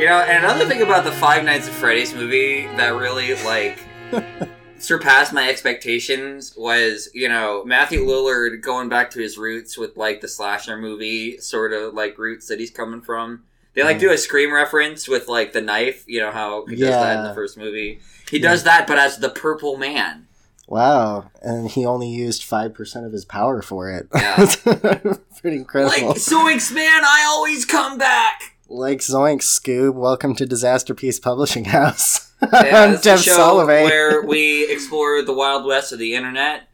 [0.00, 3.78] You know, and another thing about the Five Nights at Freddy's movie that really like
[4.78, 10.22] surpassed my expectations was, you know, Matthew Lillard going back to his roots with like
[10.22, 13.42] the slasher movie sort of like roots that he's coming from.
[13.74, 14.00] They like Mm.
[14.00, 17.22] do a scream reference with like the knife, you know how he does that in
[17.24, 17.28] Yeah.
[17.28, 18.00] the first movie.
[18.30, 20.26] He does that, but as the Purple Man.
[20.66, 24.08] Wow, and he only used five percent of his power for it.
[24.14, 24.46] Yeah.
[25.42, 26.08] Pretty incredible.
[26.08, 28.49] Like Zoinks, man, I always come back.
[28.72, 32.32] Like Zoink Scoob, welcome to Disaster Piece Publishing House.
[32.40, 36.68] Yeah, I'm it's a Jeff show where we explore the wild west of the internet.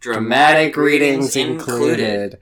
[0.00, 2.38] Dramatic readings included.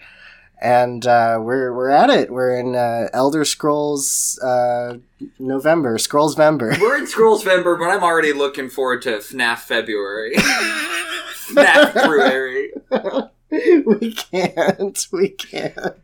[0.63, 2.31] And uh, we're we're at it.
[2.31, 4.99] We're in uh, Elder Scrolls uh,
[5.41, 6.81] November, Scrollsvember.
[6.81, 10.35] We're in Scrolls November, but I'm already looking forward to FNAF February.
[10.37, 12.71] FNAF February.
[13.51, 15.09] we can't.
[15.11, 15.97] We can't.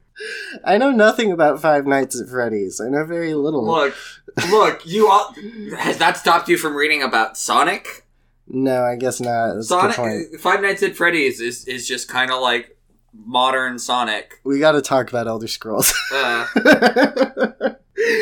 [0.64, 2.80] I know nothing about Five Nights at Freddy's.
[2.80, 3.64] I know very little.
[3.66, 3.94] Look,
[4.50, 5.34] look, you all.
[5.78, 8.06] Has that stopped you from reading about Sonic?
[8.48, 9.54] No, I guess not.
[9.54, 10.40] That's Sonic.
[10.40, 12.76] Five Nights at Freddy's is, is just kind of like
[13.12, 14.40] modern Sonic.
[14.44, 15.92] We got to talk about Elder Scrolls.
[16.14, 16.46] Uh,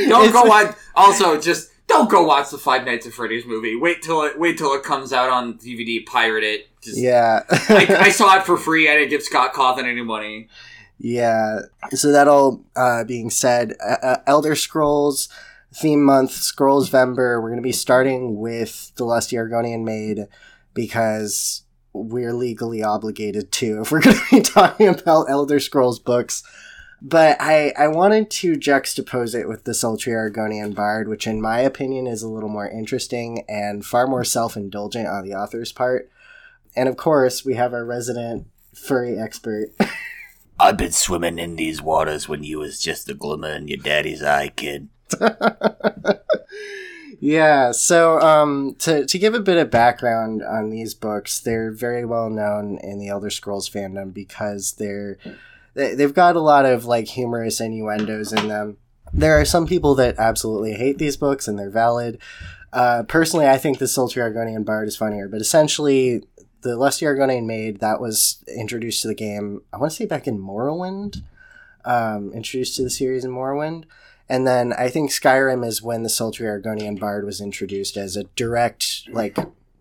[0.08, 0.74] don't go watch.
[0.94, 3.76] Also, just don't go watch the Five Nights at Freddy's movie.
[3.76, 4.38] Wait till it.
[4.38, 6.04] Wait till it comes out on DVD.
[6.06, 6.68] Pirate it.
[6.80, 7.42] Just, Yeah.
[7.50, 8.90] I, I saw it for free.
[8.90, 10.48] I didn't give Scott Cawthon any money.
[10.98, 11.60] Yeah.
[11.90, 15.28] So that all uh, being said, uh, uh, Elder Scrolls
[15.74, 17.42] theme month, Scrollsvember.
[17.42, 20.26] We're going to be starting with the Lusty Argonian Maid
[20.72, 26.42] because we're legally obligated to if we're going to be talking about Elder Scrolls books.
[27.02, 31.60] But I, I wanted to juxtapose it with the Sultry Argonian Bard, which in my
[31.60, 36.08] opinion is a little more interesting and far more self-indulgent on the author's part.
[36.74, 39.74] And of course, we have our resident furry expert.
[40.58, 44.22] I've been swimming in these waters when you was just a glimmer in your daddy's
[44.22, 44.88] eye, kid.
[47.20, 52.04] yeah, so um, to, to give a bit of background on these books, they're very
[52.04, 55.18] well known in the Elder Scrolls fandom because they're
[55.74, 58.78] they, they've got a lot of like humorous innuendos in them.
[59.12, 62.18] There are some people that absolutely hate these books, and they're valid.
[62.72, 66.24] Uh, personally, I think the Sultry Argonian Bard is funnier, but essentially,
[66.64, 69.60] the Lusty Argonian Maid that was introduced to the game.
[69.72, 71.22] I want to say back in Morrowind,
[71.84, 73.84] um, introduced to the series in Morrowind.
[74.30, 78.24] And then I think Skyrim is when the Sultry Argonian Bard was introduced as a
[78.34, 79.36] direct, like,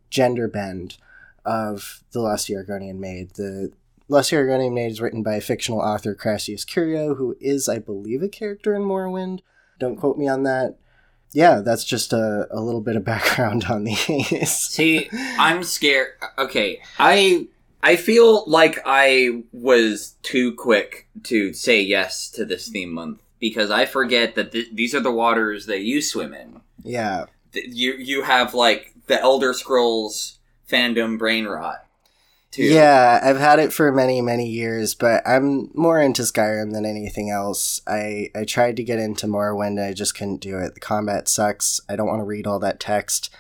[0.09, 0.97] gender bend
[1.45, 3.35] of the Lusty Argonian Maid.
[3.35, 3.71] The
[4.09, 8.21] Lusty Argonian Maid is written by a fictional author, Crassius Curio, who is, I believe,
[8.21, 9.39] a character in Morrowind.
[9.79, 10.75] Don't quote me on that.
[11.33, 14.51] Yeah, that's just a, a little bit of background on these.
[14.51, 16.09] See, I'm scared.
[16.37, 17.47] Okay, I
[17.81, 23.69] I feel like I was too quick to say yes to this theme month because
[23.71, 26.61] I forget that th- these are the waters that you swim in.
[26.83, 27.25] Yeah.
[27.51, 30.39] Th- You you have like the Elder Scrolls
[30.69, 31.85] fandom brain rot.
[32.53, 32.63] Too.
[32.63, 37.31] Yeah, I've had it for many, many years, but I'm more into Skyrim than anything
[37.31, 37.81] else.
[37.87, 40.75] I, I tried to get into Morrowind, I just couldn't do it.
[40.75, 41.81] The combat sucks.
[41.89, 43.31] I don't want to read all that text.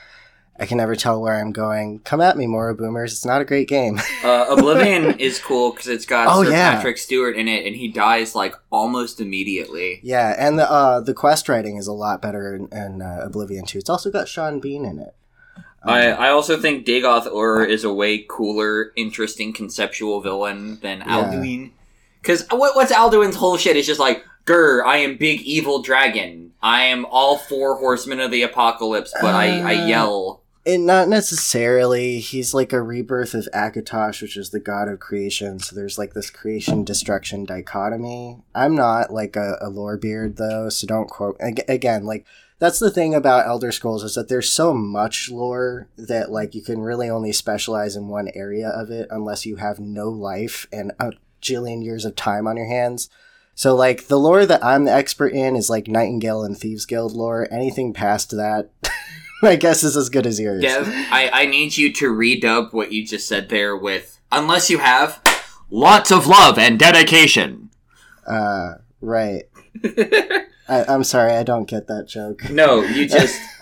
[0.59, 1.99] I can never tell where I'm going.
[1.99, 3.11] Come at me, Morrow Boomers.
[3.13, 3.99] It's not a great game.
[4.23, 6.75] Uh, Oblivion is cool because it's got Oh, Sir yeah.
[6.75, 9.99] Patrick Stewart in it, and he dies like almost immediately.
[10.01, 13.65] yeah, and the uh, the quest writing is a lot better in, in uh, Oblivion
[13.65, 13.79] too.
[13.79, 15.13] It's also got Sean Bean in it.
[15.85, 21.05] I, I also think Dagoth Ur is a way cooler, interesting conceptual villain than Yeah.
[21.23, 21.71] Alduin.
[22.21, 23.75] Because what, what's Alduin's whole shit?
[23.75, 26.51] It's just like, grr, I am big evil dragon.
[26.61, 30.39] I am all four horsemen of the apocalypse, but I, I Uh, yell.
[30.65, 32.19] It, not necessarily.
[32.19, 35.59] He's like a rebirth of Akatosh, which is the god of creation.
[35.59, 38.37] So there's like this creation destruction dichotomy.
[38.55, 41.35] I'm not like a, a lore beard though, so don't quote.
[41.41, 42.25] ag- Again, like
[42.63, 46.61] that's the thing about Elder Scrolls is that there's so much lore that like you
[46.61, 50.93] can really only specialize in one area of it unless you have no life and
[50.97, 51.11] a
[51.41, 53.09] jillion years of time on your hands.
[53.53, 57.11] So like the lore that I'm the expert in is like Nightingale and Thieves Guild
[57.11, 57.49] lore.
[57.51, 58.69] Anything past that,
[59.43, 60.61] I guess, is as good as yours.
[60.61, 64.77] Dev, I, I need you to redub what you just said there with, unless you
[64.77, 65.21] have
[65.69, 67.71] lots of love and dedication.
[68.25, 69.49] Uh, right.
[70.67, 72.49] I, I'm sorry, I don't get that joke.
[72.49, 73.39] No, you just.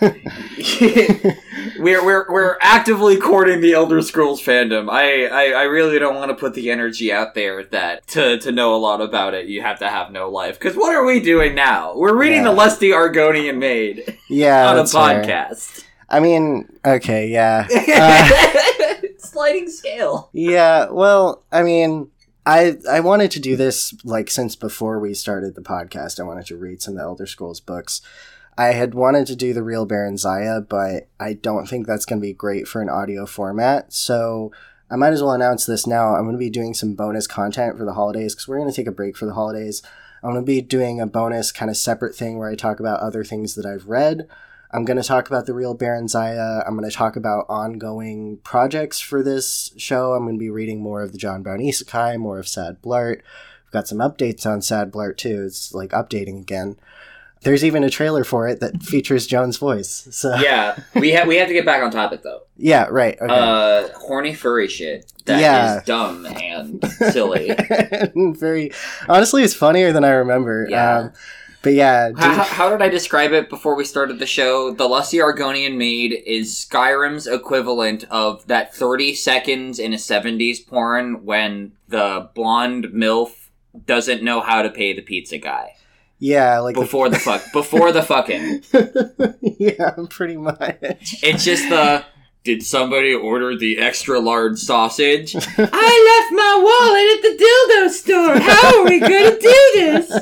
[1.78, 4.88] we're, we're, we're actively courting the Elder Scrolls fandom.
[4.90, 8.52] I, I, I really don't want to put the energy out there that to, to
[8.52, 10.58] know a lot about it, you have to have no life.
[10.58, 11.96] Because what are we doing now?
[11.96, 12.50] We're reading Yeah.
[12.50, 15.22] the Lusty Argonian Maid Yeah, on a that's fair.
[15.24, 15.84] podcast.
[16.08, 20.28] I mean, okay, yeah, Uh, Sliding scale.
[20.32, 20.90] yeah.
[20.90, 22.10] Well, I mean,
[22.44, 26.18] I I wanted to do this like since before we started the podcast.
[26.18, 28.00] I wanted to read some of the Elder Scrolls books.
[28.58, 32.26] I had wanted to do the real Barenziah, but I don't think that's going to
[32.26, 33.92] be great for an audio format.
[33.92, 34.52] So
[34.90, 36.14] I might as well announce this now.
[36.14, 38.76] I'm going to be doing some bonus content for the holidays because we're going to
[38.76, 39.82] take a break for the holidays.
[40.22, 43.00] I'm going to be doing a bonus kind of separate thing where I talk about
[43.00, 44.28] other things that I've read.
[44.72, 46.64] I'm going to talk about the real Barenziah.
[46.66, 50.12] I'm going to talk about ongoing projects for this show.
[50.14, 53.16] I'm going to be reading more of the John Brown Isekai, more of Sad Blart.
[53.16, 55.42] We've got some updates on Sad Blart too.
[55.44, 56.76] It's like updating again.
[57.42, 60.06] There's even a trailer for it that features Joan's voice.
[60.12, 62.42] So Yeah, we have we have to get back on topic though.
[62.56, 63.18] yeah, right.
[63.20, 63.34] Okay.
[63.34, 65.12] Uh, horny furry shit.
[65.24, 65.80] That is Yeah.
[65.84, 67.50] dumb and silly.
[68.38, 68.70] Very
[69.08, 70.66] honestly, it's funnier than I remember.
[70.70, 70.96] Yeah.
[70.98, 71.12] Um,
[71.62, 74.72] but yeah, how, how- did I describe it before we started the show?
[74.72, 81.24] The Lusty Argonian Maid is Skyrim's equivalent of that 30 seconds in a 70s porn
[81.24, 83.48] when the blonde MILF
[83.86, 85.74] doesn't know how to pay the pizza guy.
[86.18, 87.42] yeah, like Before the fuck.
[87.52, 88.62] Before the fucking.
[88.72, 90.76] the, yeah, pretty much.
[91.22, 92.04] It's just the.
[92.44, 95.36] Did somebody order the extra large sausage?
[95.36, 98.38] I left my wallet at the dildo store.
[98.40, 100.12] How are we going to do this?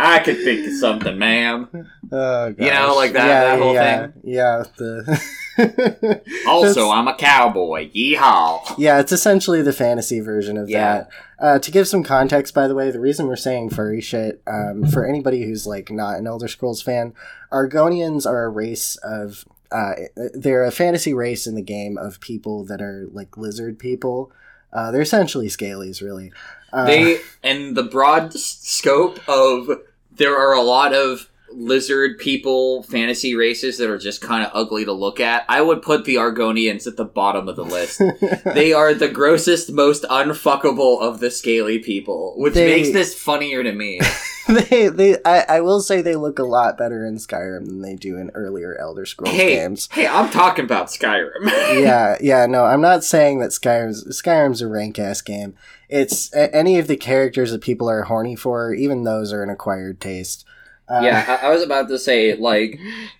[0.00, 1.68] I could think of something, ma'am.
[2.12, 4.12] Oh, You know, like that- Yeah, that whole yeah, thing?
[4.22, 6.20] Yeah, the.
[6.46, 7.90] Also, I'm a cowboy.
[7.90, 8.74] Yeehaw.
[8.78, 11.04] Yeah, it's essentially the fantasy version of Yeah.
[11.04, 11.08] that.
[11.40, 14.86] Uh, to give some context, by the way, the reason we're saying furry shit, um,
[14.86, 17.14] for anybody who's like not an Elder Scrolls fan,
[17.52, 19.44] Argonians are a race of.
[19.74, 19.94] Uh,
[20.34, 24.30] they're a fantasy race in the game of people that are like lizard people.
[24.72, 26.32] Uh, they're essentially scalies, really.
[26.72, 29.68] Uh, They, and the broad scope of
[30.12, 34.84] there are a lot of lizard people fantasy races that are just kind of ugly
[34.84, 35.44] to look at.
[35.48, 38.00] I would put the Argonians at the bottom of the list.
[38.44, 43.62] they are the grossest, most unfuckable of the scaly people, which They- makes this funnier
[43.62, 44.00] to me.
[44.48, 47.94] they, they, I, I will say they look a lot better in Skyrim than they
[47.94, 49.88] do in earlier Elder Scrolls hey, games.
[49.92, 51.44] hey, I'm talking about Skyrim.
[51.80, 55.54] yeah, yeah, no, I'm not saying that Skyrim's Skyrim's a rank ass game.
[55.88, 60.00] It's any of the characters that people are horny for, even those are an acquired
[60.00, 60.44] taste.
[60.88, 62.78] Uh, Yeah, I, I was about to say, like,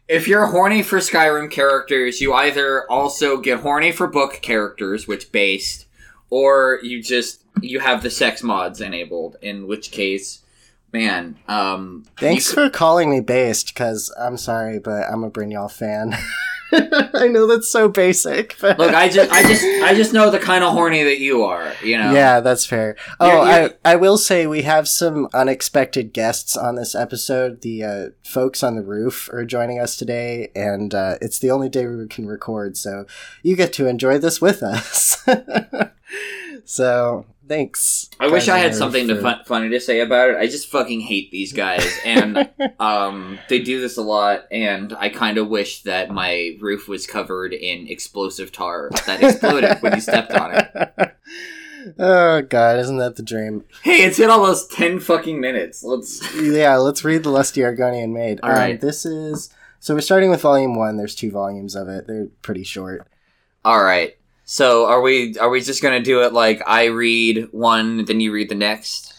[0.09, 5.33] if you're horny for Skyrim characters, you either also get horny for book characters, which
[5.33, 5.87] based,
[6.31, 9.37] or you just you have the sex mods enabled.
[9.41, 10.41] In which case,
[10.93, 15.73] man, um, Thanks you for calling me based, because I'm sorry, but I'm a Brynjolf
[15.73, 16.17] fan.
[17.15, 20.39] I know that's so basic, but Look, I just, I just, I just know the
[20.39, 21.73] kind of horny that you are.
[21.83, 22.13] You know.
[22.13, 22.97] Yeah, that's fair.
[23.21, 27.63] Oh, You're- you're- I, I will say we have some unexpected guests on this episode.
[27.63, 31.69] The uh, folks on the roof are joining us today, and uh, it's the only
[31.69, 33.07] day we can record, so
[33.43, 35.23] you get to enjoy this with us.
[36.65, 38.09] so, thanks.
[38.21, 40.37] I wish I had something to fun- funny to say about it.
[40.37, 42.51] I just fucking hate these guys, and
[42.81, 44.45] um, they do this a lot.
[44.51, 49.79] And I kind of wish that my roof was covered in explosive tar that exploded
[49.81, 50.71] when you stepped on it.
[50.75, 51.17] it.
[51.99, 53.65] oh god, isn't that the dream?
[53.83, 55.83] Hey, it's been almost ten fucking minutes.
[55.83, 56.23] Let's.
[56.55, 58.41] Yeah, let's read the Lusty Argonian Maid.
[58.43, 58.81] All um, right.
[58.81, 59.51] This is
[59.81, 60.97] so we're starting with volume one.
[60.97, 62.07] There's two volumes of it.
[62.07, 63.07] They're pretty short.
[63.65, 64.17] All right.
[64.45, 65.37] So are we?
[65.39, 69.13] Are we just gonna do it like I read one, then you read the next?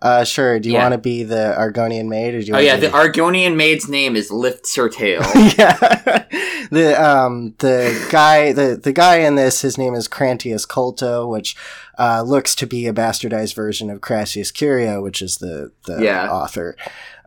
[0.00, 0.58] Uh, sure.
[0.58, 0.82] Do you Yeah.
[0.82, 2.54] want to be the Argonian maid, or do you?
[2.56, 5.20] Oh yeah, the Argonian maid's name is Lifts her tail.
[5.56, 6.24] yeah.
[6.72, 11.54] the um the guy the the guy in this his name is Crantius Colto, which
[11.98, 16.28] uh, looks to be a bastardized version of Crassius Curio, which is the the Yeah.
[16.28, 16.76] author.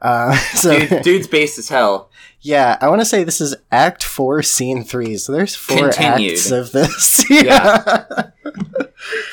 [0.06, 2.10] Uh, so Dude, dude's based as hell.
[2.42, 5.18] yeah, I want to say this is Act Four, Scene Three.
[5.18, 6.34] So there's four Continued.
[6.34, 7.26] acts of this.
[7.32, 8.06] yeah.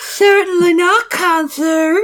[0.01, 1.97] Certainly not, Counselor.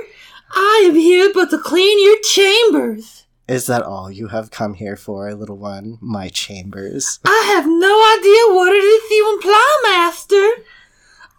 [0.51, 3.25] I am here but to clean your chambers.
[3.47, 5.97] Is that all you have come here for, little one?
[6.03, 7.19] My chambers.
[7.25, 10.65] I have no idea what it is you imply, Master.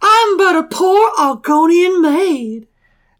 [0.02, 2.66] I'm but a poor Argonian maid.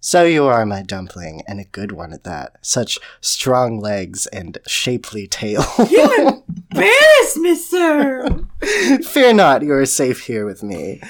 [0.03, 2.57] So you are my dumpling, and a good one at that.
[2.63, 5.63] Such strong legs and shapely tail.
[5.91, 8.47] You embarrass me, sir.
[9.05, 11.03] Fear not, you are safe here with me.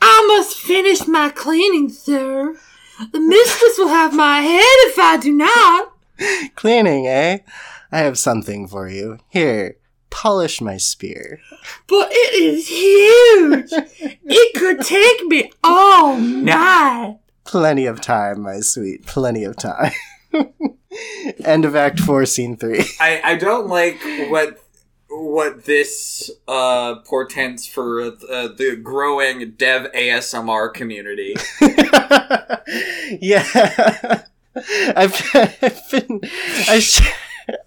[0.00, 2.54] I must finish my cleaning, sir.
[3.12, 5.92] The mistress will have my head if I do not.
[6.54, 7.38] Cleaning, eh?
[7.90, 9.18] I have something for you.
[9.28, 9.76] Here,
[10.10, 11.40] polish my spear.
[11.88, 13.70] But it is huge.
[14.24, 15.50] It could take me.
[17.46, 19.92] Plenty of time, my sweet, plenty of time.
[21.44, 22.84] End of Act 4, Scene 3.
[23.00, 24.62] I, I don't like what
[25.08, 28.10] what this uh, portends for uh,
[28.48, 31.34] the growing dev ASMR community.
[33.20, 34.22] yeah.
[34.94, 36.20] I've, I've been.
[36.68, 37.08] I, sh-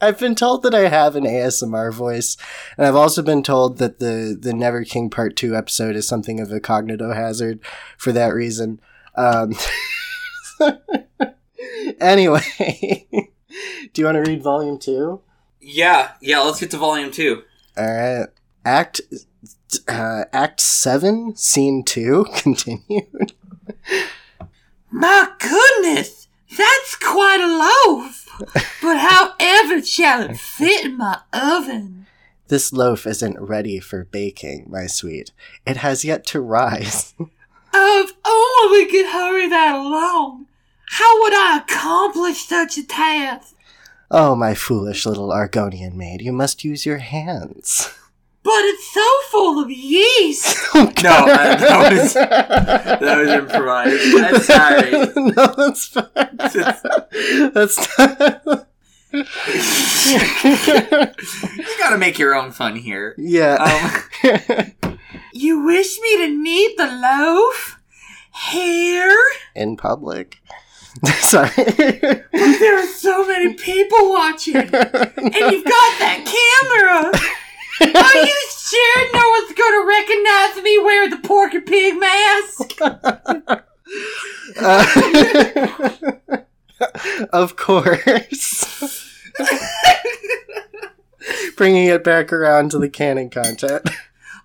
[0.02, 2.36] I've been told that I have an ASMR voice,
[2.78, 6.40] and I've also been told that the the Never King Part Two episode is something
[6.40, 7.60] of a cognitive hazard
[7.98, 8.80] for that reason.
[9.20, 9.54] Um,
[12.00, 12.42] anyway,
[13.12, 15.22] do you want to read Volume Two?
[15.60, 16.40] Yeah, yeah.
[16.40, 17.44] Let's get to volume two.
[17.78, 18.28] All right,
[18.64, 19.02] Act
[19.90, 23.34] uh, Act Seven, Scene Two, continued.
[24.90, 28.26] My goodness, that's quite a loaf.
[28.82, 32.08] But however shall it fit in my oven?
[32.48, 35.32] This loaf isn't ready for baking, my sweet.
[35.68, 37.14] It has yet to rise.
[37.74, 40.48] If only we could hurry that along.
[40.92, 43.56] How would I accomplish such a task?
[44.12, 47.94] Oh, my foolish little Argonian maid, you must use your hands.
[48.42, 50.58] But it's so full of yeast.
[51.04, 54.16] No, uh, that was that was improvised.
[54.16, 54.92] I'm sorry.
[55.16, 57.52] no, that's fine.
[57.54, 58.69] that's not.
[59.12, 59.26] You
[61.80, 63.16] gotta make your own fun here.
[63.18, 64.02] yeah.
[64.24, 64.74] Um,
[65.34, 67.80] You wish me to knead the loaf?
[68.52, 69.18] Here?
[69.56, 70.42] In public.
[71.20, 71.50] Sorry.
[71.56, 74.56] There are so many people watching.
[74.58, 77.12] And you've got that camera.
[77.96, 82.82] Are you sure no one's to recognize me wearing the porky pig mask?
[84.60, 84.86] Uh,
[87.34, 89.06] of course.
[91.58, 93.90] Bringing it back around to the canon content.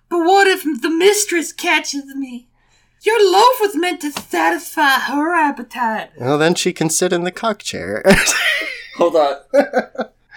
[0.09, 2.47] But what if the mistress catches me?
[3.03, 6.11] Your loaf was meant to satisfy her appetite.
[6.19, 8.03] Well, then she can sit in the cock chair.
[8.97, 9.35] hold on,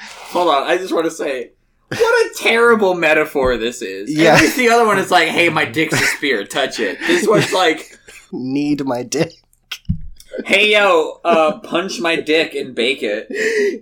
[0.04, 0.64] hold on.
[0.64, 1.52] I just want to say,
[1.88, 4.14] what a terrible metaphor this is.
[4.14, 4.34] Yeah.
[4.34, 6.44] At least the other one is like, "Hey, my dick's a spear.
[6.44, 7.98] Touch it." This one's like,
[8.32, 9.32] Need my dick.
[10.44, 13.28] "Hey, yo, uh, punch my dick and bake it."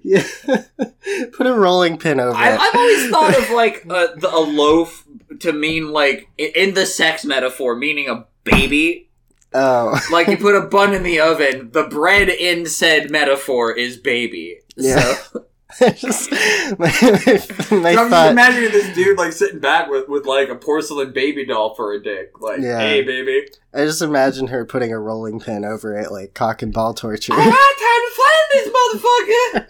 [0.02, 0.26] Yeah.
[1.32, 2.60] Put a rolling pin over I, it.
[2.60, 5.04] I've always thought of like a, the, a loaf
[5.40, 9.08] to mean like in the sex metaphor, meaning a baby.
[9.54, 10.00] oh.
[10.10, 14.58] Like you put a bun in the oven, the bread in said metaphor is baby.
[14.76, 15.14] Yeah.
[15.14, 15.46] So,
[15.96, 16.30] Just-
[16.78, 20.54] my my so I'm just imagining this dude like sitting back with, with like a
[20.56, 22.40] porcelain baby doll for a dick.
[22.40, 22.78] Like, Yeah.
[22.80, 23.46] hey baby.
[23.74, 27.32] I just imagine her putting a rolling pin over it, like cock and ball torture.
[27.34, 27.46] All right,
[27.78, 29.68] time to find this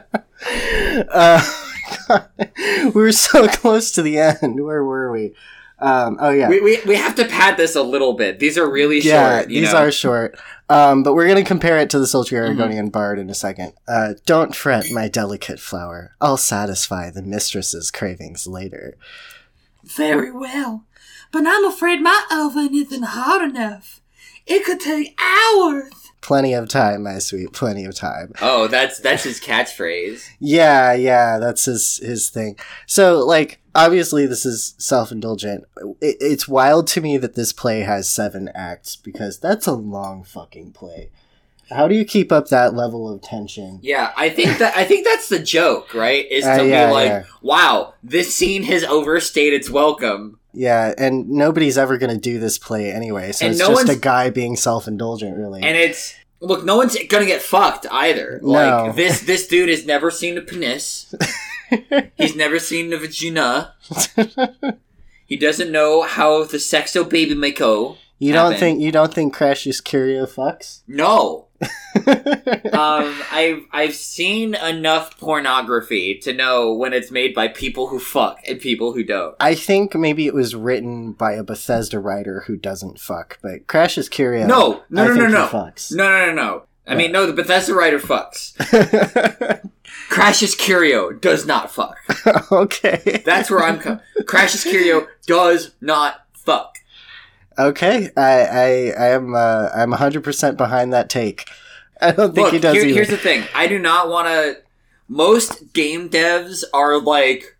[0.00, 1.06] motherfucker.
[1.10, 4.62] uh, we were so close to the end.
[4.64, 5.34] Where were we?
[5.82, 8.38] Um, oh yeah, We, we, we have to pad this a little bit.
[8.38, 9.40] These are really yeah.
[9.40, 9.50] short.
[9.50, 9.78] You these know?
[9.80, 10.38] are short.
[10.68, 12.60] Um, but we're gonna compare it to the sultry Mm-hmm.
[12.60, 13.72] Argonian bard in a second.
[13.86, 16.14] Uh, don't fret, my delicate flower.
[16.20, 18.96] I'll satisfy the mistress's cravings later.
[19.84, 20.84] Very well.
[21.32, 24.00] But I'm afraid my oven isn't hot enough.
[24.46, 25.90] It could take hours.
[26.20, 27.52] Plenty of time, my sweet.
[27.52, 28.32] Plenty of time.
[28.40, 30.24] Oh, that's that's his catchphrase.
[30.38, 32.56] Yeah, yeah, that's his his thing.
[32.86, 35.64] So, like, obviously, this is self indulgent.
[36.00, 40.24] It, it's wild to me that this play has seven acts because that's a long
[40.24, 41.10] fucking play.
[41.70, 43.78] How do you keep up that level of tension?
[43.82, 46.30] Yeah, I think that I think that's the joke, right?
[46.30, 47.22] Is to Uh, yeah, be like, yeah.
[47.40, 50.38] wow, this scene has overstayed its welcome.
[50.52, 53.96] Yeah, and nobody's ever gonna do this play anyway, so And it's no just a
[53.96, 55.62] guy being self indulgent, really.
[55.62, 58.38] And it's look, no one's gonna get fucked either.
[58.42, 58.50] No.
[58.50, 61.14] Like this this dude has never seen a penis.
[62.16, 63.74] He's never seen a vagina.
[65.24, 67.96] He doesn't know how the sexo baby may go.
[68.18, 68.60] you don't happen.
[68.60, 70.82] think you don't think Crassius Curio fucks?
[70.86, 71.46] No.
[71.62, 78.40] um, I've I've seen enough pornography to know when it's made by people who fuck
[78.46, 79.34] and people who don't.
[79.40, 84.10] I think maybe it was written by a Bethesda writer who doesn't fuck, but Crassius
[84.10, 84.46] Curio.
[84.46, 85.46] No, no, I no, no, no.
[85.46, 85.94] fucks.
[85.94, 86.62] No, no, no, no.
[86.86, 87.24] I mean, no.
[87.26, 88.52] The Bethesda writer fucks.
[90.12, 91.96] Crassius Curio does not fuck.
[92.52, 93.22] okay.
[93.24, 94.00] That's where I'm coming.
[94.22, 96.78] Crassius Curio does not fuck.
[97.58, 98.10] Okay.
[98.16, 101.48] I I I am uh, I'm 100% behind that take.
[102.00, 102.94] I don't think Look, he does here- either.
[102.94, 103.44] here's the thing.
[103.54, 104.58] I do not want to.
[105.08, 107.56] Most game devs are like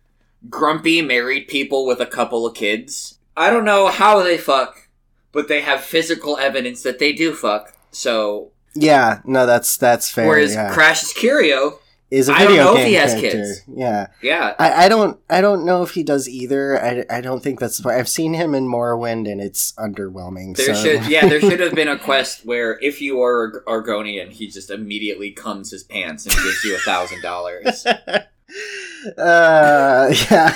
[0.49, 3.19] grumpy married people with a couple of kids.
[3.37, 4.89] I don't know how they fuck,
[5.31, 7.73] but they have physical evidence that they do fuck.
[7.91, 10.27] So, yeah, no, that's that's fair.
[10.27, 10.73] whereas yeah.
[10.73, 11.79] Crassius Curio,
[12.13, 13.31] is a I don't video know if game he has character.
[13.31, 13.61] kids.
[13.75, 14.07] Yeah.
[14.21, 16.79] yeah, I, I don't I don't know if he does either.
[16.79, 20.55] I, I don't think that's why I've seen him in Morrowind and it's underwhelming.
[20.55, 20.83] there so.
[20.83, 24.69] should yeah there should have been a quest where if you are Argonian, he just
[24.69, 27.83] immediately comes his pants and gives you a thousand dollars.
[29.17, 30.55] uh yeah.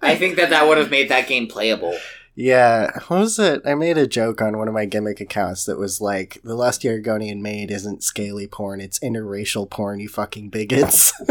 [0.00, 1.94] I think that that would have made that game playable.
[2.36, 3.62] Yeah, what was it?
[3.64, 6.88] I made a joke on one of my gimmick accounts that was like, the lusty
[6.88, 11.12] Argonian maid isn't scaly porn, it's interracial porn, you fucking bigots.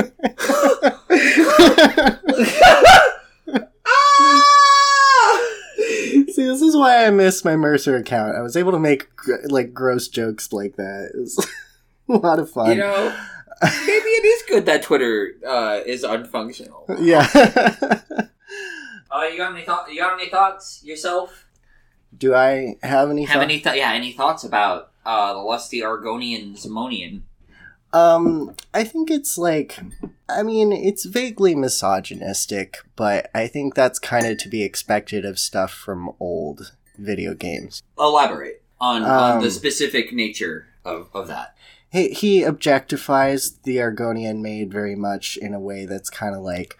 [6.34, 8.36] See, this is why I miss my Mercer account.
[8.36, 11.12] I was able to make gr- like gross jokes like that.
[11.14, 11.48] It was
[12.10, 12.70] a lot of fun.
[12.72, 13.16] You know,
[13.62, 16.86] maybe it is good that Twitter uh, is unfunctional.
[17.00, 17.28] yeah.
[19.14, 19.92] Uh, you got any thoughts?
[19.92, 21.46] You got any thoughts yourself?
[22.18, 23.24] Do I have any?
[23.26, 23.60] Have thought- any?
[23.60, 27.22] Th- yeah, any thoughts about uh, the lusty Argonian Simonian?
[27.92, 29.80] Um, I think it's like,
[30.28, 35.38] I mean, it's vaguely misogynistic, but I think that's kind of to be expected of
[35.38, 37.84] stuff from old video games.
[38.00, 41.56] Elaborate on, on the Um, specific nature of, of that.
[41.92, 46.76] He, he objectifies the Argonian maid very much in a way that's kind of like,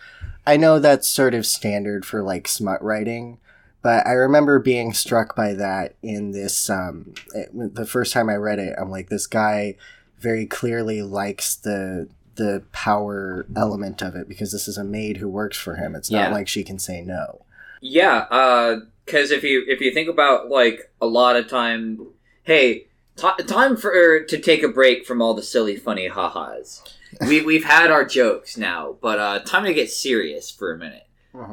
[0.46, 3.38] I know that's sort of standard for like smut writing,
[3.82, 8.36] but I remember being struck by that in this, um, it, the first time I
[8.36, 9.76] read it, I'm like, this guy
[10.20, 15.30] very clearly likes the the power element of it because this is a maid who
[15.30, 15.94] works for him.
[15.96, 16.34] It's not Yeah.
[16.34, 17.46] like she can say no.
[17.80, 22.08] Yeah, because if you if you think about like a lot of time,
[22.44, 26.82] hey, t- time for to take a break from all the silly, funny ha-has.
[27.28, 31.08] we we've had our jokes now, but uh, time to get serious for a minute.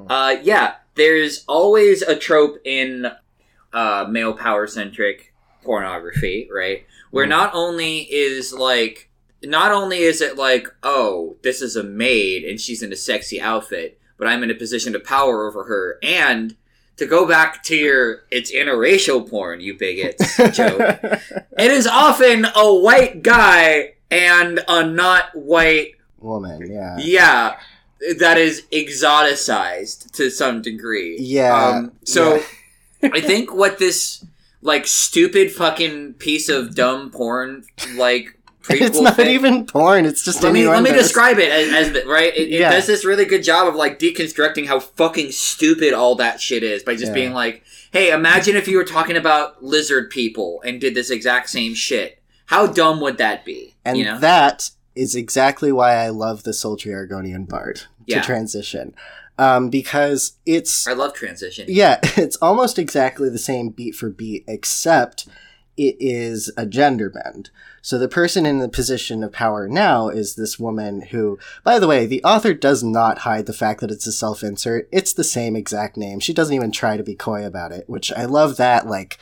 [0.09, 3.07] Uh, yeah, there's always a trope in
[3.73, 5.33] uh, male power centric
[5.64, 6.85] pornography, right?
[7.11, 7.31] Where Mhm.
[7.31, 9.09] not only is like,
[9.43, 13.40] not only is it like, oh, this is a maid and she's in a sexy
[13.40, 16.57] outfit, but I'm in a position of power over her, and
[16.99, 20.81] to go back to your it's interracial porn, you bigots joke.
[21.59, 26.97] It is often a white guy and a not white Woman, yeah.
[26.99, 27.57] yeah,
[28.19, 31.17] that is exoticized to some degree.
[31.19, 32.43] Yeah, Um, so
[33.02, 34.25] I think what this
[34.62, 40.23] like stupid fucking piece of dumb porn like prequel It's not thing- even porn, it's
[40.23, 42.37] just let me let me describe it as, as right.
[42.37, 46.41] It, it does this really good job of like deconstructing how fucking stupid all that
[46.41, 47.15] shit is by just Yeah.
[47.15, 51.49] being like, "Hey, imagine if you were talking about lizard people and did this exact
[51.49, 52.20] same shit.
[52.50, 54.19] How dumb would that be?" And you know?
[54.19, 58.21] that is exactly why I love the sultry Argonian bard Yeah.
[58.21, 58.95] to transition.
[59.39, 61.65] Um, because it's I love transition.
[61.69, 65.26] yeah, it's almost exactly the same beat for beat, except
[65.76, 67.49] it is a gender bend.
[67.80, 71.86] So the person in the position of power now is this woman who, by the
[71.89, 74.86] way, the author does not hide the fact that it's a self insert.
[74.93, 76.21] It's the same exact name.
[76.21, 79.17] She doesn't even try to be coy about it, which I love that, like,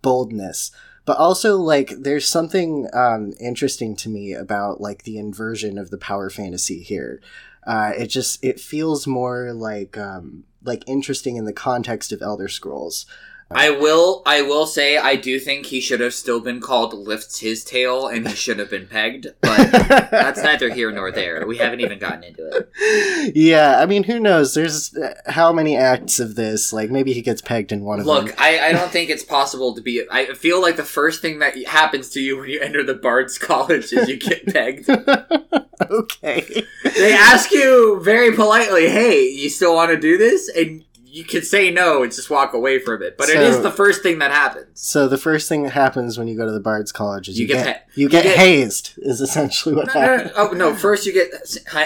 [0.00, 0.70] boldness.
[1.10, 5.98] But also, like, there's something um, interesting to me about, like, the inversion of the
[5.98, 7.20] power fantasy here.
[7.66, 12.46] Uh, it just it feels more like um, like interesting in the context of Elder
[12.46, 13.06] Scrolls.
[13.52, 14.22] I will.
[14.24, 14.96] I will say.
[14.96, 18.60] I do think he should have still been called lifts his tail, and he should
[18.60, 19.26] have been pegged.
[19.40, 19.70] But
[20.10, 21.44] that's neither here nor there.
[21.46, 23.32] We haven't even gotten into it.
[23.34, 24.54] yeah, I mean, who knows?
[24.54, 26.72] There's uh, how many acts of this?
[26.72, 28.26] Like maybe he gets pegged in one of them.
[28.26, 30.04] Look, I, I don't think it's possible to be.
[30.10, 33.36] I feel like the first thing that happens to you when you enter the Bard's
[33.50, 34.88] College is you get pegged.
[35.90, 36.64] okay.
[36.84, 41.42] they ask you very politely, "Hey, you still want to do this?" And you can
[41.42, 43.18] say no and just walk away from it.
[43.18, 44.66] But it So- is the first thing that happens.
[44.74, 47.46] So the first thing that happens when you go to the Bard's College is You
[47.46, 48.92] you, get get, you get, get- hazed.
[48.98, 50.32] Is essentially what No, no, no, happens.
[50.36, 50.74] Oh no!
[50.74, 51.32] First, you get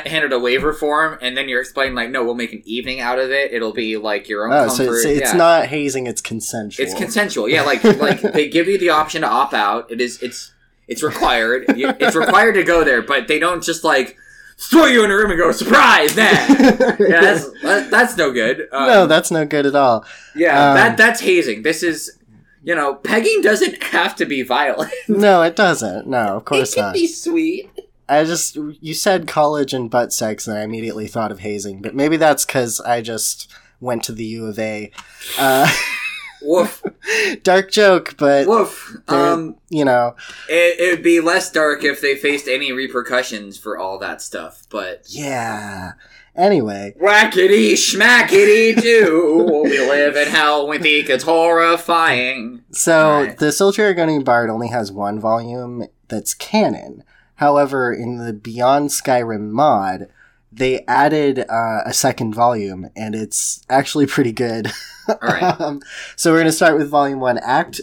[0.07, 3.19] handed a waiver form, and then you're explaining like, "No, we'll make an evening out
[3.19, 3.53] of it.
[3.53, 5.37] It'll be like your own Oh, comfort." so it's, it's yeah.
[5.37, 6.85] not hazing; it's consensual.
[6.85, 7.49] It's consensual.
[7.49, 9.91] Yeah, like like they give you the option to opt out.
[9.91, 10.53] It is it's
[10.87, 11.65] it's required.
[11.69, 14.17] It's required to go there, but they don't just like
[14.59, 16.17] throw you in a room and go surprise.
[16.17, 16.23] Nah.
[16.23, 18.69] yeah, that's that, that's no good.
[18.73, 20.05] Um, no, that's no good at all.
[20.35, 21.62] yeah, um, that that's hazing.
[21.62, 22.19] This is
[22.62, 24.93] you know pegging doesn't have to be violent.
[25.09, 26.07] No, it doesn't.
[26.07, 26.95] No, of it course can not.
[26.95, 27.71] be sweet.
[28.09, 31.81] I just you said college and butt sex, and I immediately thought of hazing.
[31.83, 34.90] But maybe that's because I just went to the U of A.
[35.38, 35.71] Uh,
[36.45, 36.83] Woof
[37.43, 38.97] dark joke, but woof.
[39.09, 40.15] Um, you know,
[40.49, 44.63] it it would be less dark if they faced any repercussions for all that stuff,
[44.71, 45.03] but.
[45.09, 45.93] yeah.
[46.37, 49.63] Anyway, Whackity schmackity do.
[49.63, 50.67] we live in hell.
[50.67, 52.65] We think it's horrifying.
[52.73, 53.39] so Alright.
[53.39, 57.05] the Sultry Argonian Bard only has one volume that's canon.
[57.37, 60.09] However, in the Beyond Skyrim mod,
[60.57, 64.71] they added uh, a second volume, and it's actually pretty good.
[65.09, 65.43] Alright.
[65.61, 65.83] um,
[66.17, 67.81] so we're going to start with volume one, Act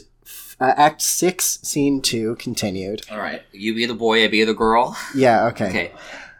[0.59, 3.01] uh, Act six, Scene two, continued.
[3.11, 3.41] All right.
[3.51, 4.95] You be the boy, I be the girl.
[5.15, 5.69] Yeah, okay.
[5.69, 5.91] Okay.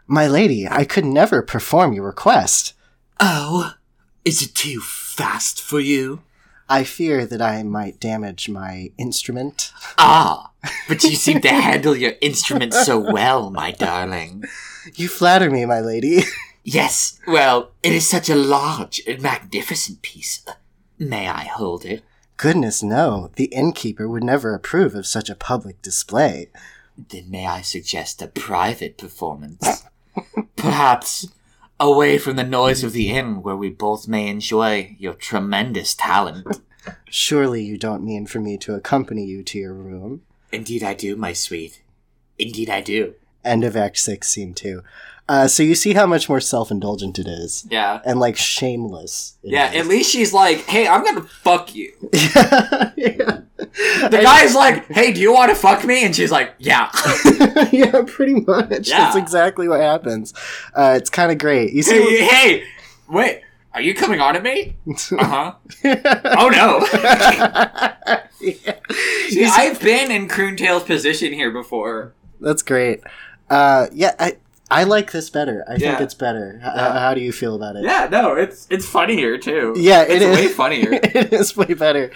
[0.08, 2.74] My lady, I could never perform your request.
[3.20, 3.74] Oh,
[4.24, 6.22] is it too fast for you?
[6.70, 9.74] I fear that I might damage my instrument.
[9.98, 10.52] Ah,
[10.88, 14.46] but you seem to handle your instrument so well, my darling.
[14.96, 16.24] You flatter me, my lady.
[16.64, 20.46] Yes, well, it is such a large and magnificent piece.
[21.00, 22.04] May I hold it?
[22.38, 23.32] Goodness, no.
[23.36, 26.50] The innkeeper would never approve of such a public display.
[26.96, 29.86] Then may I suggest a private performance?
[30.56, 31.30] Perhaps
[31.80, 36.46] away from the noise of the inn where we both may enjoy your tremendous talent.
[37.10, 40.22] Surely you don't mean for me to accompany you to your room.
[40.52, 41.82] Indeed I do, my sweet.
[42.38, 43.16] Indeed I do.
[43.44, 44.82] End of Act 6, Scene 2.
[45.32, 47.66] Uh, so you see how much more self indulgent it is.
[47.70, 48.02] Yeah.
[48.04, 49.38] And like shameless.
[49.42, 49.78] Yeah, is.
[49.78, 51.94] at least she's like, hey, I'm gonna fuck you.
[52.12, 52.92] yeah.
[52.98, 53.42] yeah.
[53.58, 56.04] The guy's like, hey, do you want to fuck me?
[56.04, 56.92] And she's like, yeah.
[57.72, 58.90] yeah, pretty much.
[58.90, 58.98] Yeah.
[58.98, 60.34] That's exactly what happens.
[60.74, 61.72] Uh, it's kind of great.
[61.72, 62.64] You see, hey, hey,
[63.08, 63.42] wait,
[63.74, 64.76] are you coming on at me?
[65.18, 65.54] Uh huh.
[66.26, 66.86] Oh no.
[68.42, 68.76] Yeah.
[69.30, 72.14] See, I've been in Croontail's position here before.
[72.42, 73.02] That's great.
[73.52, 74.38] Uh, yeah, I
[74.70, 75.66] I like this better.
[75.68, 76.56] I think it's better.
[76.64, 77.00] H- Yeah.
[77.00, 77.84] How do you feel about it?
[77.84, 79.74] Yeah, no, it's it's funnier too.
[79.78, 80.36] Yeah, it it's is.
[80.38, 80.90] way funnier.
[81.04, 82.12] it is way better.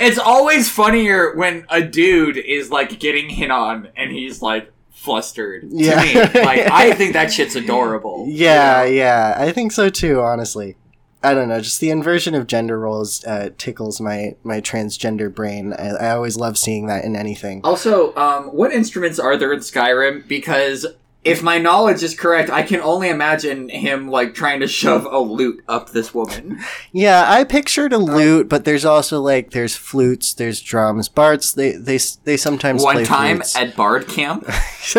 [0.00, 5.64] It's always funnier when a dude is like getting hit on and he's like flustered.
[5.70, 6.02] Yeah.
[6.02, 8.26] To me, like I think that shit's adorable.
[8.26, 8.90] you Yeah, know?
[8.90, 10.20] yeah, I think so too.
[10.20, 10.76] Honestly,
[11.22, 11.60] I don't know.
[11.60, 15.74] Just the inversion of gender roles uh, tickles my my transgender brain.
[15.74, 17.60] I, I always love seeing that in anything.
[17.62, 20.26] Also, um, what instruments are there in Skyrim?
[20.26, 20.86] Because
[21.22, 25.18] if my knowledge is correct, I can only imagine him like trying to shove a
[25.18, 26.58] lute up this woman.
[26.92, 31.52] Yeah, I pictured a lute, but there's also like there's flutes, there's drums, bards.
[31.52, 33.56] They they they sometimes One time flutes.
[33.56, 34.44] at Bard Camp.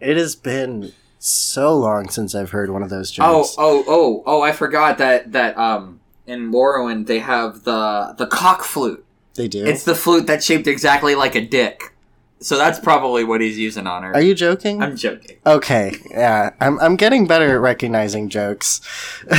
[0.00, 0.92] it has been
[1.30, 3.54] so long since I've heard one of those Oh, jokes.
[3.58, 4.22] oh, oh, oh!
[4.26, 4.42] Oh!
[4.42, 9.04] I forgot that that um in Morrowind they have the the cock flute.
[9.34, 9.64] they do.
[9.64, 11.92] It's the flute that's shaped exactly like a dick.
[12.38, 14.14] So that's probably what he's using on her.
[14.14, 14.82] Are you joking?
[14.82, 15.38] I'm joking.
[15.46, 18.80] Okay, yeah, I'm I'm getting better at recognizing jokes.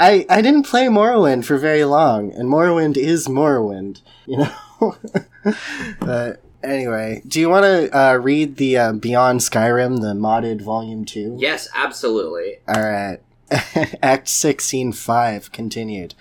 [0.00, 4.96] I I didn't play Morrowind for very long, and Morrowind is Morrowind, you know.
[6.00, 11.04] but anyway, do you want to uh, read the uh, Beyond Skyrim, the modded Volume
[11.04, 11.36] Two?
[11.38, 12.58] Yes, absolutely.
[12.66, 13.18] All right.
[14.02, 16.14] Act 6, Scene 5, continued.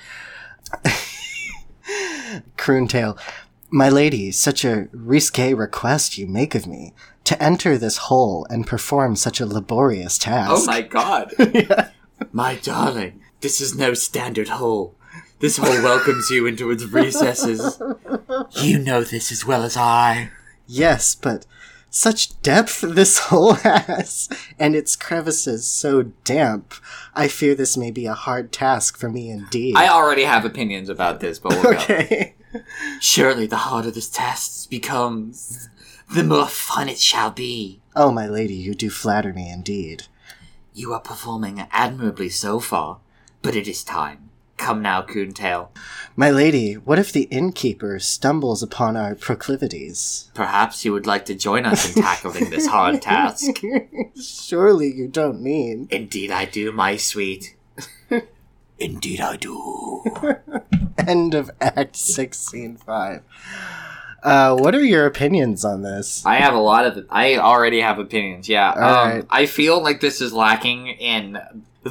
[2.58, 3.20] Croontail.
[3.70, 6.94] My lady, such a risque request you make of me
[7.26, 10.52] to enter this hole and perform such a laborious task.
[10.54, 11.34] Oh my god.
[11.54, 11.90] Yeah.
[12.32, 14.96] My darling, this is no standard hole.
[15.40, 17.80] This hole welcomes you into its recesses.
[18.52, 20.32] You know this as well as I.
[20.66, 21.46] Yes, but
[21.90, 26.74] such depth this hole has, and its crevices so damp.
[27.14, 29.76] I fear this may be a hard task for me indeed.
[29.76, 31.70] I already have opinions about this, but we'll go.
[31.72, 32.34] okay.
[33.00, 35.70] Surely the harder this test becomes,
[36.14, 37.82] the more fun it shall be.
[37.96, 40.04] Oh, my lady, you do flatter me indeed.
[40.74, 43.00] You are performing admirably so far,
[43.42, 44.27] but it is time.
[44.58, 45.72] Come now, Coontail.
[46.16, 50.32] My lady, what if the innkeeper stumbles upon our proclivities?
[50.34, 53.62] Perhaps you would like to join us in tackling this hard task.
[54.20, 55.88] Surely you don't mean.
[55.92, 57.56] Indeed I do, my sweet.
[58.80, 60.04] Indeed I do.
[61.08, 63.22] End of Act 6, Scene 5.
[64.24, 66.26] Uh, what are your opinions on this?
[66.26, 67.06] I have a lot of.
[67.12, 68.50] I already have opinions.
[68.50, 68.72] Yeah.
[68.72, 69.26] Um, Alright.
[69.30, 71.40] I feel like this is lacking in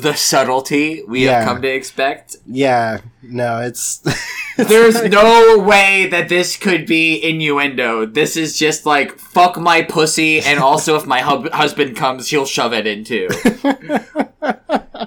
[0.02, 1.38] the subtlety we Yeah.
[1.40, 2.36] have come to expect.
[2.46, 4.02] Yeah, no, it's.
[4.56, 8.06] There's no way that this could be innuendo.
[8.06, 12.46] This is just like fuck my pussy, and also if my hub- husband comes, he'll
[12.46, 13.28] shove it in too.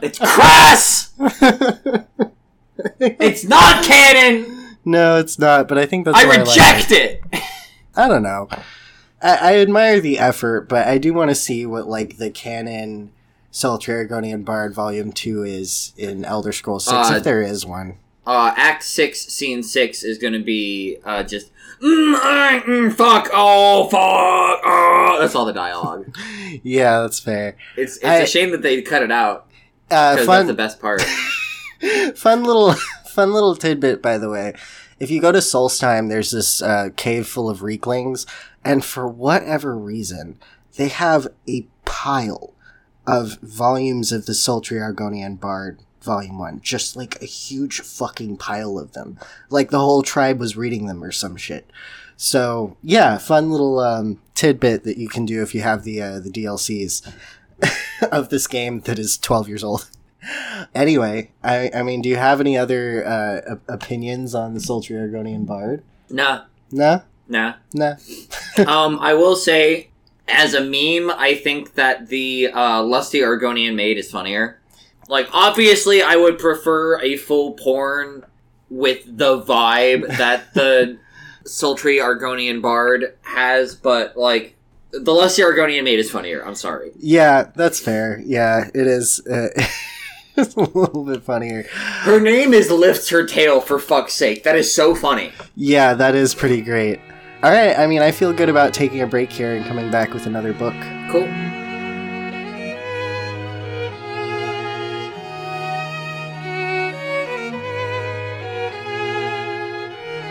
[0.04, 1.12] it's crass.
[3.00, 4.78] It's not canon.
[4.86, 7.22] no, it's not, but I think that's I why like reject it.
[7.96, 8.48] I don't know.
[9.22, 13.12] I, I admire the effort, but I do want to see what like the canon
[13.52, 17.98] Sultry Argonian Bard Volume Two is in Elder Scrolls Six, Uh, if there is one.
[18.28, 22.16] uh, Act six, scene six is going to be uh, just mm,
[22.62, 25.18] mm, fuck, oh fuck, oh.
[25.20, 26.16] That's all the dialogue.
[26.64, 27.58] Yeah, that's fair.
[27.78, 29.48] It's it's I- a shame that they cut it out
[29.92, 31.02] Uh, fun, that's the best part.
[32.16, 32.74] fun little,
[33.06, 34.54] fun little tidbit, by the way.
[35.00, 38.26] If you go to Solstheim, there's this uh, cave full of Rieklings,
[38.66, 40.40] and for whatever reason,
[40.76, 42.54] they have a pile
[43.10, 46.62] of volumes of the Sultry Argonian Bard Volume 1.
[46.62, 49.18] Just like a huge fucking pile of them.
[49.50, 51.70] Like the whole tribe was reading them or some shit.
[52.18, 56.20] So, yeah, fun little um, tidbit that you can do if you have the, uh,
[56.20, 57.14] the DLCs
[58.12, 59.90] of this game that is 12 years old.
[60.76, 64.98] anyway, I, I mean, do you have any other uh, op- opinions on the sultry
[64.98, 65.84] Argonian bard?
[66.10, 66.42] Nah,
[66.72, 67.54] No, nah.
[67.74, 67.96] no.
[68.68, 69.90] um, I will say,
[70.30, 74.60] as a meme, I think that the uh, lusty Argonian maid is funnier.
[75.08, 78.26] Like, obviously, I would prefer a full porn
[78.70, 81.00] with the vibe that the
[81.46, 84.56] sultry Argonian bard has, but like,
[84.92, 86.46] the lusty Argonian maid is funnier.
[86.46, 86.92] I'm sorry.
[86.98, 88.22] Yeah, that's fair.
[88.26, 89.26] Yeah, it is.
[89.28, 89.50] Uh,
[90.36, 91.64] it's a little bit funnier.
[91.72, 93.62] Her name is lifts her tail.
[93.62, 95.32] For fuck's sake, that is so funny.
[95.56, 97.00] Yeah, that is pretty great.
[97.42, 100.14] All right, I mean, I feel good about taking a break here and coming back
[100.14, 100.74] with another book.
[101.10, 101.24] Cool.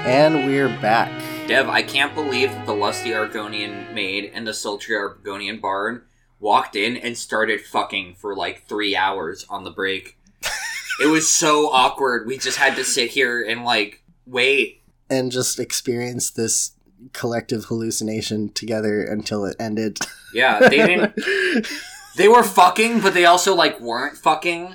[0.05, 1.11] And we're back.
[1.47, 6.05] Dev, I can't believe that the lusty Argonian maid and the sultry Argonian bard
[6.38, 10.18] walked in and started fucking for like three hours on the break.
[11.01, 12.27] it was so awkward.
[12.27, 14.83] We just had to sit here and like wait.
[15.09, 16.73] And just experience this
[17.12, 19.98] collective hallucination together until it ended.
[20.32, 21.18] Yeah, they didn't.
[22.16, 24.74] They were fucking, but they also like weren't fucking.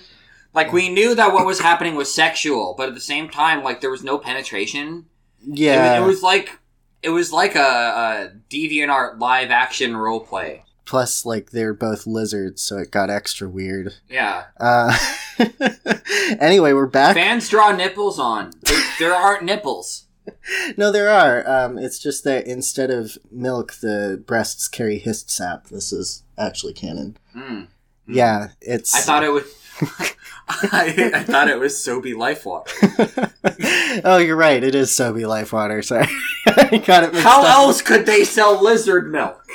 [0.53, 3.81] Like we knew that what was happening was sexual, but at the same time, like
[3.81, 5.07] there was no penetration.
[5.41, 5.99] It, yeah.
[5.99, 6.59] was, it was like
[7.03, 10.63] it was like a, a DeviantArt live action role play.
[10.85, 13.93] Plus, like, they're both lizards, so it got extra weird.
[14.09, 14.45] Yeah.
[14.59, 14.97] Uh,
[16.39, 17.15] anyway, we're back.
[17.15, 18.51] Fans draw nipples on.
[18.63, 20.07] There, there aren't nipples.
[20.77, 21.47] No, there are.
[21.49, 25.67] Um, it's just that instead of milk, the breasts carry hist sap.
[25.67, 27.17] This is actually canon.
[27.35, 27.67] Mm.
[28.07, 28.93] Yeah, it's.
[28.95, 29.43] I thought it was.
[30.47, 32.71] I, I thought it was Sobe Life Water.
[34.05, 34.63] oh, you're right.
[34.63, 35.81] It is Sobe Life Water.
[35.81, 36.07] Sorry,
[36.47, 37.49] I got it mixed How up.
[37.49, 39.45] else could they sell lizard milk?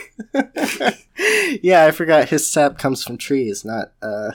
[1.62, 4.32] yeah, I forgot hist sap comes from trees, not uh,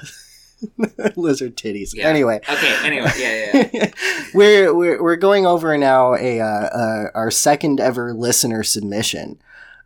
[1.15, 1.93] lizard titties.
[1.93, 2.07] Yeah.
[2.07, 2.75] Anyway, Okay.
[2.83, 3.69] Anyway, yeah, yeah.
[3.73, 3.91] yeah.
[4.33, 9.39] we're, we're we're going over now a uh, uh, our second ever listener submission.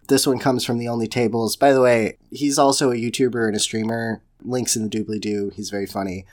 [0.07, 1.55] This one comes from the Only Tables.
[1.55, 4.21] By the way, he's also a YouTuber and a streamer.
[4.43, 5.51] Links in the doobly doo.
[5.55, 6.25] He's very funny.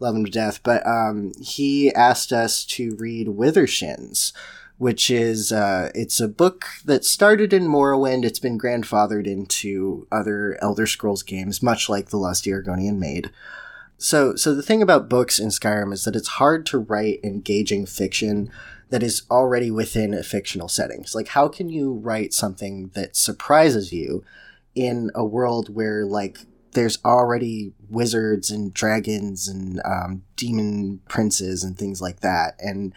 [0.00, 0.62] Love him to death.
[0.62, 4.32] But um, he asked us to read Withershins,
[4.78, 8.24] which is uh, it's a book that started in Morrowind.
[8.24, 13.30] It's been grandfathered into other Elder Scrolls games, much like the Lusty Argonian Maid.
[13.98, 17.84] So, so the thing about books in Skyrim is that it's hard to write engaging
[17.84, 18.50] fiction
[18.90, 21.14] that is already within a fictional settings.
[21.14, 24.24] Like, how can you write something that surprises you
[24.74, 26.38] in a world where, like,
[26.72, 32.92] there's already wizards and dragons and um, demon princes and things like that, and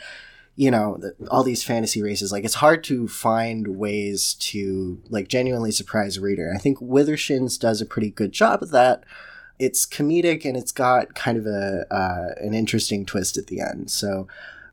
[0.56, 2.32] you know all these fantasy races.
[2.32, 6.52] Like, it's hard to find ways to like genuinely surprise a reader.
[6.54, 9.04] I think Withershins does a pretty good job of that
[9.66, 13.92] it's comedic and it's got kind of a uh, an interesting twist at the end.
[13.92, 14.28] So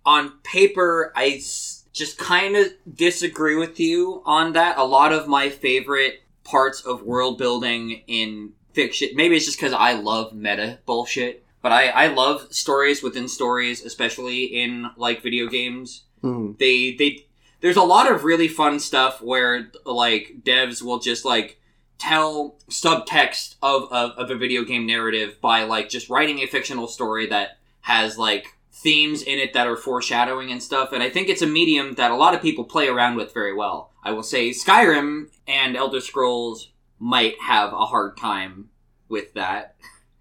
[0.07, 4.79] on paper, I s- just kind of disagree with you on that.
[4.79, 9.74] A lot of my favorite parts of world building in fiction, maybe it's just because
[9.74, 15.48] I love meta bullshit, but I, I love stories within stories, especially in like video
[15.48, 16.05] games.
[16.22, 17.27] mm, They they
[17.61, 21.58] there's a lot of really fun stuff where like devs will just like
[21.98, 26.87] tell subtext of, of, of a video game narrative by like just writing a fictional
[26.87, 31.28] story that has like themes in it that are foreshadowing and stuff and i think
[31.28, 34.22] it's a medium that a lot of people play around with very well i will
[34.22, 38.68] say skyrim and elder scrolls might have a hard time
[39.08, 39.74] with that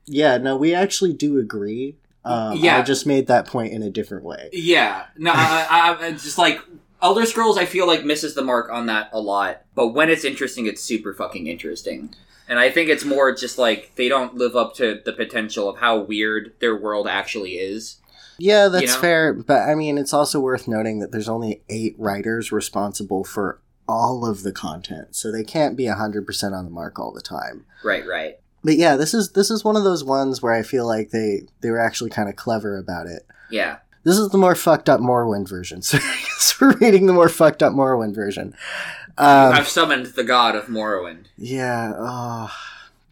[0.07, 1.97] yeah, no, we actually do agree.
[2.25, 2.77] Um, Yeah.
[2.77, 4.49] I just made that point in a different way.
[4.53, 6.61] Yeah, no, I, I, I just like
[7.01, 7.57] Elder Scrolls.
[7.57, 9.61] I feel like misses the mark on that a lot.
[9.75, 12.13] But when it's interesting, it's super fucking interesting.
[12.49, 15.77] And I think it's more just like they don't live up to the potential of
[15.77, 17.97] how weird their world actually is.
[18.39, 19.01] Yeah, that's know?
[19.01, 23.59] fair, but I mean, it's also worth noting that there's only eight writers responsible for
[23.87, 27.21] all of the content, so they can't be hundred percent on the mark all the
[27.21, 27.65] time.
[27.83, 28.37] Right, right.
[28.63, 31.47] But yeah, this is this is one of those ones where I feel like they
[31.61, 33.25] they were actually kind of clever about it.
[33.49, 33.77] Yeah,
[34.07, 35.81] This is the more fucked up Morrowind version.
[36.39, 38.53] So, we're reading the more fucked up Morrowind version.
[39.17, 41.25] Um, I've summoned the god of Morrowind.
[41.37, 42.49] yeah, oh,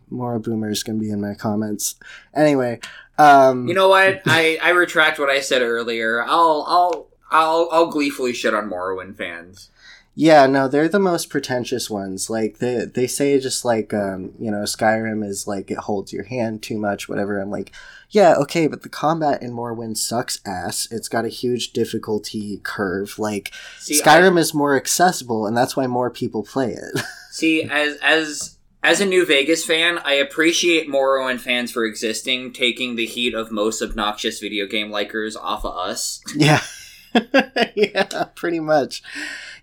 [0.09, 1.95] more boomers gonna be in my comments.
[2.33, 2.79] Anyway,
[3.17, 4.21] um, You know what?
[4.25, 6.23] I I retract what I said earlier.
[6.23, 9.69] I'll I'll I'll I'll gleefully shit on Morrowind fans.
[10.15, 12.29] Yeah, no, they're the most pretentious ones.
[12.29, 16.23] Like they they say just like um, you know, Skyrim is like it holds your
[16.23, 17.39] hand too much, whatever.
[17.39, 17.71] I'm like,
[18.09, 20.87] yeah, okay, but the combat in Morrowind sucks ass.
[20.89, 23.19] It's got a huge difficulty curve.
[23.19, 27.01] Like See, I- Skyrim is more accessible, and that's why more people play it.
[27.31, 32.95] See, as as As a New Vegas fan, I appreciate Morrowind fans for existing, taking
[32.95, 36.21] the heat of most obnoxious video game likers off of us.
[36.35, 36.61] Yeah.
[37.75, 39.01] yeah, pretty much.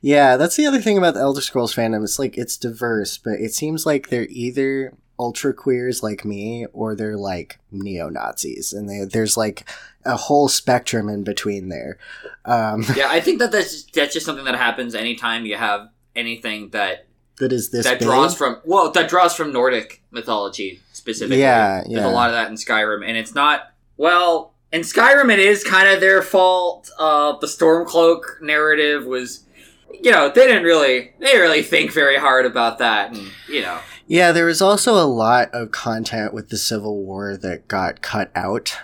[0.01, 2.03] Yeah, that's the other thing about the Elder Scrolls fandom.
[2.03, 6.95] It's like it's diverse, but it seems like they're either ultra queers like me or
[6.97, 9.69] they're like neo Nazis, and they, there's like
[10.05, 11.99] a whole spectrum in between there.
[12.45, 16.71] Um, yeah, I think that that's that's just something that happens anytime you have anything
[16.71, 17.07] that
[17.39, 18.09] that is this that big.
[18.09, 21.41] draws from well that draws from Nordic mythology specifically.
[21.41, 22.01] Yeah, yeah.
[22.01, 25.33] There's a lot of that in Skyrim, and it's not well in Skyrim.
[25.33, 26.91] It is kind of their fault.
[26.99, 29.45] Uh, the Stormcloak narrative was,
[30.03, 33.63] you know, they didn't really they didn't really think very hard about that, and you
[33.63, 38.03] know, Yeah, there was also a lot of content with the Civil War that got
[38.03, 38.77] cut out.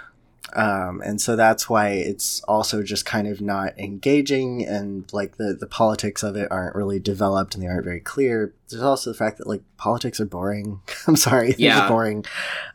[0.57, 5.53] Um, and so that's why it's also just kind of not engaging and like the,
[5.59, 8.55] the politics of it aren't really developed and they aren't very clear.
[8.71, 10.81] There's also the fact that like politics are boring.
[11.07, 11.81] I'm sorry, things Yeah.
[11.85, 12.25] are boring.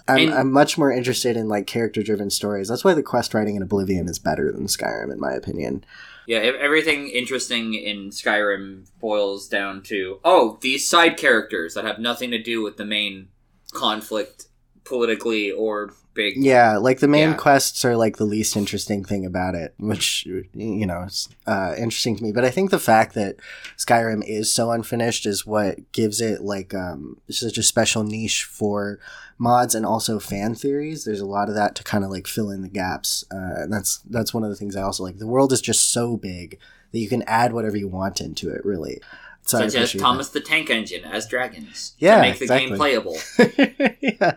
[0.08, 2.68] I'm, And- I'm much more interested in like character driven stories.
[2.68, 5.84] That's why the quest writing in Oblivion is better than Skyrim, in my opinion.
[6.28, 12.00] yeah, ev- everything interesting in Skyrim boils down to oh these side characters that have
[12.00, 13.30] nothing to do with the main
[13.74, 14.46] conflict
[14.84, 16.36] politically or big.
[16.38, 17.36] Yeah, like the main Yeah.
[17.36, 22.16] quests are like the least interesting thing about it, which you know is uh, interesting
[22.18, 22.32] to me.
[22.32, 23.38] But I think the fact that
[23.78, 29.00] Skyrim is so unfinished is what gives it like um, such a special niche for
[29.38, 31.04] mods and also fan theories.
[31.06, 33.74] There's a lot of that to kind of like fill in the gaps, uh, and
[33.74, 35.18] that's that's one of the things I also like.
[35.18, 36.60] The world is just so big
[36.92, 39.02] that you can add whatever you want into it, really.
[39.46, 40.04] So Such as appreciate that.
[40.06, 42.70] Thomas the Tank Engine as dragons Yeah, to make the exactly.
[42.70, 43.18] game playable.
[44.02, 44.36] yeah,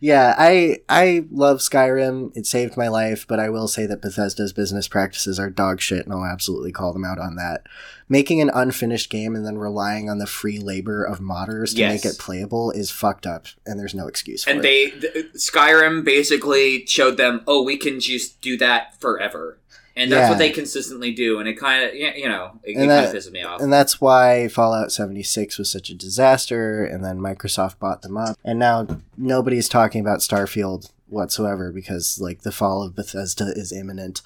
[0.00, 0.34] yeah.
[0.38, 2.30] I I love Skyrim.
[2.36, 6.04] It saved my life, but I will say that Bethesda's business practices are dog shit,
[6.04, 7.66] and I'll absolutely call them out on that.
[8.08, 12.04] Making an unfinished game and then relying on the free labor of modders to Yes.
[12.04, 14.62] make it playable is fucked up, and there's no excuse for and it.
[14.62, 14.90] they
[15.22, 19.58] th- Skyrim basically showed them, oh, we can just do that forever,
[19.96, 20.28] and that's Yeah.
[20.30, 23.30] what they consistently do, and it kind of you know it, it kind of pisses
[23.30, 23.60] me off.
[23.60, 28.36] and that's why Fallout 76 was such a disaster, and then Microsoft bought them up,
[28.44, 34.22] and now nobody's talking about Starfield whatsoever because like the fall of Bethesda is imminent.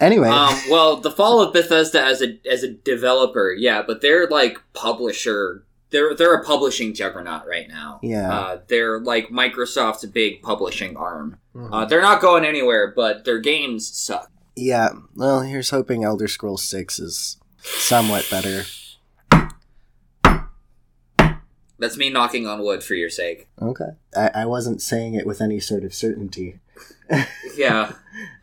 [0.00, 4.26] Anyway, um, well, the fall of Bethesda as a as a developer, yeah, but they're
[4.26, 5.64] like publisher.
[5.90, 8.00] They're they're a publishing juggernaut right now.
[8.02, 8.32] Yeah.
[8.34, 11.36] uh, they're like Microsoft's big publishing arm.
[11.54, 11.68] Mhm.
[11.70, 14.30] Uh, they're not going anywhere, but their games suck.
[14.54, 18.64] Yeah, well, here's hoping Elder Scrolls 6 is somewhat better.
[21.78, 23.48] That's me knocking on wood for your sake.
[23.60, 23.90] Okay.
[24.16, 26.58] I, I wasn't saying it with any sort of certainty.
[27.54, 27.92] Yeah,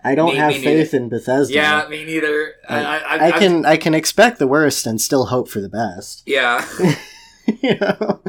[0.04, 1.52] I don't Me- have me faith in Bethesda.
[1.52, 2.54] yeah, me neither.
[2.68, 5.70] I, I, I, I can I can expect the worst and still hope for the
[5.70, 6.22] best.
[6.28, 6.64] Yeah.
[7.64, 8.22] you know?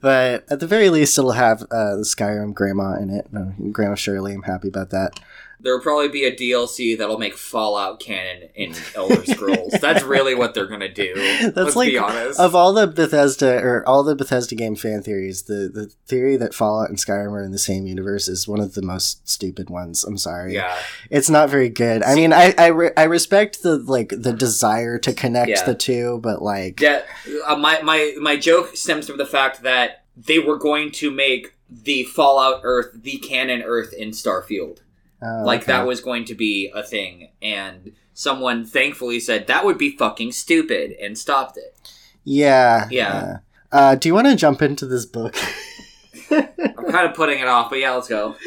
[0.00, 3.30] But at the very least, it'll have uh, the Skyrim Grandma in it.
[3.30, 5.20] No, Grandma Shirley, I'm happy about that.
[5.60, 9.72] There'll probably be a DLC that'll make Fallout canon in Elder Scrolls.
[9.80, 11.14] That's really what they're gonna do.
[11.42, 12.38] That's Let's like be honest.
[12.38, 16.54] of all the Bethesda or all the Bethesda game fan theories, the the theory that
[16.54, 20.04] Fallout and Skyrim are in the same universe is one of the most stupid ones.
[20.04, 20.54] I'm sorry.
[20.54, 20.76] yeah,
[21.10, 22.02] It's not very good.
[22.02, 25.64] I mean, I I, re- I respect the like the desire to connect Yeah.
[25.64, 27.02] the two, but like yeah.
[27.46, 31.54] Uh, my my my joke stems from the fact that they were going to make
[31.68, 34.78] the Fallout Earth the canon Earth in Starfield.
[35.26, 35.72] Oh, like okay.
[35.72, 40.32] that was going to be a thing, and someone thankfully said that would be fucking
[40.32, 41.76] stupid and stopped it.
[42.24, 42.88] Yeah.
[42.90, 43.38] Yeah.
[43.70, 45.36] Uh, do you want to jump into this book?
[46.30, 48.36] I'm kind of putting it off, but yeah, let's go.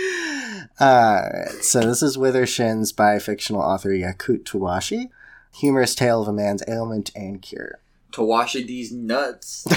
[0.80, 5.10] Uh, so this is Wither Shins by fictional author Yakut Tawashi.
[5.56, 7.80] Humorous tale of a man's ailment and cure.
[8.14, 9.68] To wash these nuts.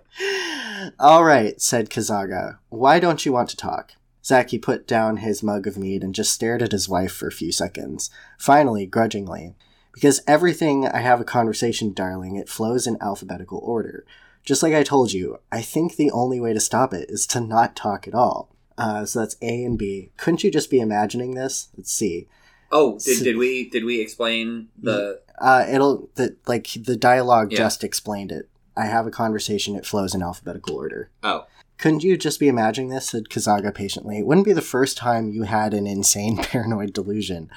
[1.00, 2.58] All right, said Kazaga.
[2.68, 3.94] Why don't you want to talk?
[4.28, 7.32] Zaki put down his mug of mead and just stared at his wife for a
[7.32, 8.10] few seconds.
[8.36, 9.54] Finally, grudgingly.
[9.94, 14.04] Because everything I have a conversation, darling, it flows in alphabetical order.
[14.44, 17.40] Just like I told you, I think the only way to stop it is to
[17.40, 18.50] not talk at all.
[18.76, 20.10] Uh, so that's A and B.
[20.18, 21.68] Couldn't you just be imagining this?
[21.74, 22.28] Let's see.
[22.70, 25.20] Oh, did, did we did we explain the?
[25.38, 27.58] Uh, it'll the like the dialogue Yeah.
[27.58, 28.50] just explained it.
[28.76, 29.74] I have a conversation.
[29.74, 31.10] It flows in alphabetical order.
[31.22, 31.46] Oh,
[31.78, 33.10] Couldn't you just be imagining this?
[33.10, 34.18] said Kazaga patiently.
[34.18, 37.50] It wouldn't be the first time you had an insane paranoid delusion.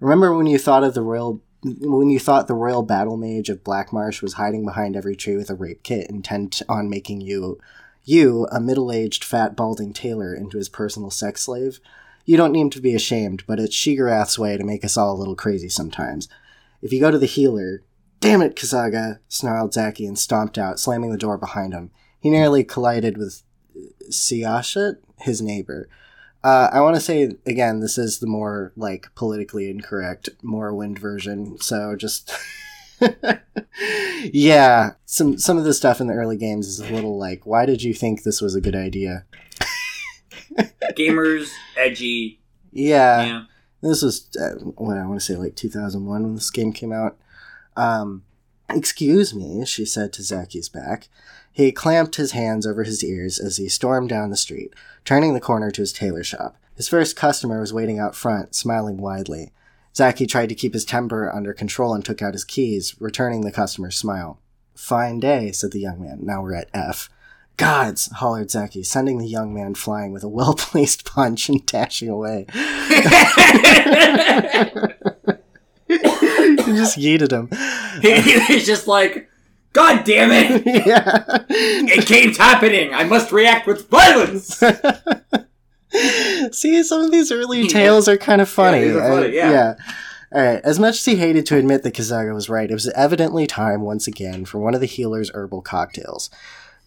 [0.00, 3.64] Remember when you thought of the royal when you thought the royal battle mage of
[3.64, 7.58] Blackmarsh was hiding behind every tree with a rape kit intent on making you
[8.04, 11.80] you, a middle-aged fat balding tailor, into his personal sex slave?
[12.24, 15.18] You don't need to be ashamed, but it's Sheogorath's way to make us all a
[15.18, 16.28] little crazy sometimes.
[16.80, 17.82] If you go to the healer,
[18.20, 21.90] damn it, Kazaga, snarled Zaki and stomped out, slamming the door behind him.
[22.20, 23.42] He nearly collided with
[24.10, 25.88] Siashat, his neighbor.
[26.44, 31.58] Uh, I want to say again, this is the more like politically incorrect Morrowind version.
[31.60, 32.32] So just
[34.32, 37.66] yeah, some some of the stuff in the early games is a little like, why
[37.66, 39.24] did you think this was a good idea?
[40.96, 42.40] Gamers, edgy.
[42.72, 43.42] Yeah, Yeah.
[43.80, 47.16] this was uh, what I want to say like 2001 when this game came out.
[47.76, 48.22] Um,
[48.70, 51.08] excuse me, she said to Zaki's back.
[51.56, 54.74] He clamped his hands over his ears as he stormed down the street,
[55.06, 56.58] turning the corner to his tailor shop.
[56.74, 59.52] His first customer was waiting out front, smiling widely.
[59.96, 63.50] Zaki tried to keep his temper under control and took out his keys, returning the
[63.50, 64.38] customer's smile.
[64.74, 66.18] Fine day, said the young man.
[66.20, 67.08] Now we're at F.
[67.56, 72.10] Gods, hollered Zaki, sending the young man flying with a well placed punch and dashing
[72.10, 72.44] away.
[72.52, 72.66] he
[76.74, 77.48] just yeeted him.
[78.46, 79.30] He's just like,
[79.76, 80.62] God damn it!
[80.86, 81.44] yeah.
[81.50, 82.94] It keeps happening!
[82.94, 84.62] I must react with violence!
[86.56, 88.88] See, some of these early tales are kind of funny.
[88.88, 89.74] are funny, Uh, yeah.
[90.32, 90.60] All right.
[90.64, 93.82] As much as he hated to admit that Kazaga was right, it was evidently time
[93.82, 96.30] once again for one of the healer's herbal cocktails.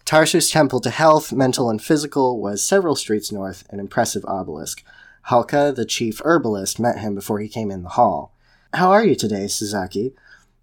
[0.04, 4.82] Tarsus Temple to Health, Mental and Physical, was several streets north, an impressive obelisk.
[5.28, 8.32] Halka, the chief herbalist, met him before he came in the hall.
[8.74, 10.12] How are you today, Suzaki?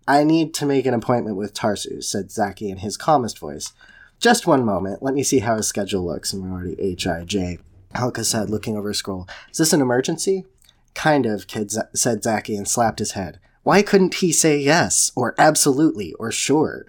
[0.08, 3.74] I need to make an appointment with Tarsus, said Zaki in his calmest voice.
[4.20, 5.03] Just one moment.
[5.03, 6.34] Let me see how his schedule looks.
[6.34, 7.60] I'm already H-I-J.
[7.93, 9.28] Halka said, looking over a scroll.
[9.51, 10.45] Is this an emergency?
[10.93, 13.39] Kind of, kid Z- said Zaki and slapped his head.
[13.64, 16.86] Why couldn't he say yes, or absolutely, or sure?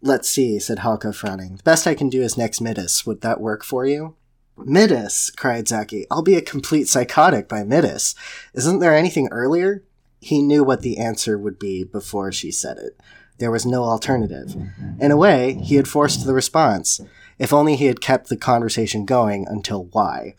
[0.00, 1.56] Let's see, said Halka, frowning.
[1.56, 3.06] The best I can do is next Midas.
[3.06, 4.16] Would that work for you?
[4.56, 6.06] Midas, cried Zaki.
[6.10, 8.14] I'll be a complete psychotic by Midas.
[8.52, 9.84] Isn't there anything earlier?
[10.22, 12.98] He knew what the answer would be before she said it.
[13.38, 14.54] There was no alternative.
[15.00, 17.00] In a way, he had forced the response.
[17.40, 20.36] If only he had kept the conversation going until Y.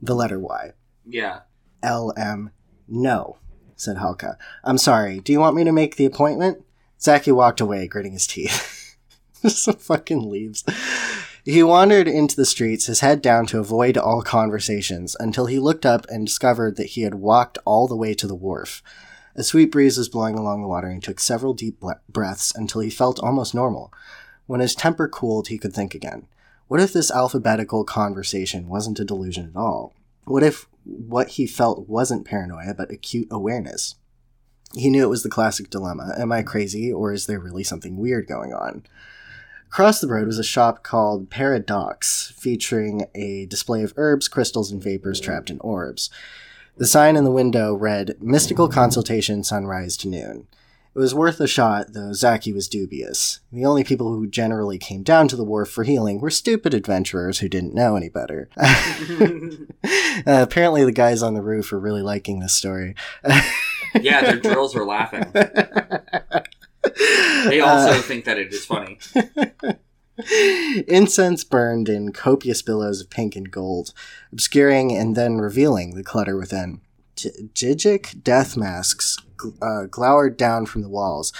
[0.00, 0.72] The letter Y.
[1.04, 1.40] yeah.
[1.82, 2.50] L M.
[2.86, 3.38] No,
[3.74, 4.36] said Halka.
[4.62, 5.18] I'm sorry.
[5.18, 6.64] Do you want me to make the appointment?
[7.00, 8.96] Zaki walked away, gritting his teeth.
[9.42, 10.64] Just fucking leaves.
[11.44, 15.86] He wandered into the streets, his head down to avoid all conversations, until he looked
[15.86, 18.82] up and discovered that he had walked all the way to the wharf.
[19.38, 22.80] A sweet breeze was blowing along the water, and he took several deep breaths until
[22.80, 23.92] he felt almost normal.
[24.46, 26.26] When his temper cooled, he could think again.
[26.66, 29.94] What if this alphabetical conversation wasn't a delusion at all?
[30.24, 33.94] What if what he felt wasn't paranoia, but acute awareness?
[34.74, 37.96] He knew it was the classic dilemma Am I crazy, or is there really something
[37.96, 38.82] weird going on?
[39.68, 44.82] Across the road was a shop called Paradox, featuring a display of herbs, crystals, and
[44.82, 46.10] vapors trapped in orbs.
[46.78, 50.46] The sign in the window read Mystical Consultation Sunrise to Noon.
[50.94, 53.40] It was worth a shot, though Zaki was dubious.
[53.52, 57.40] The only people who generally came down to the wharf for healing were stupid adventurers
[57.40, 58.48] who didn't know any better.
[60.26, 62.94] Uh, apparently, the guys on the roof are really liking this story.
[63.98, 65.24] Yeah, their drills were laughing.
[67.44, 68.98] They also think that it is funny.
[70.88, 73.92] Incense burned in copious billows of pink and gold,
[74.32, 76.80] obscuring and then revealing the clutter within.
[77.16, 79.16] J- Jijic death masks
[79.62, 81.32] uh, glowered down from the walls.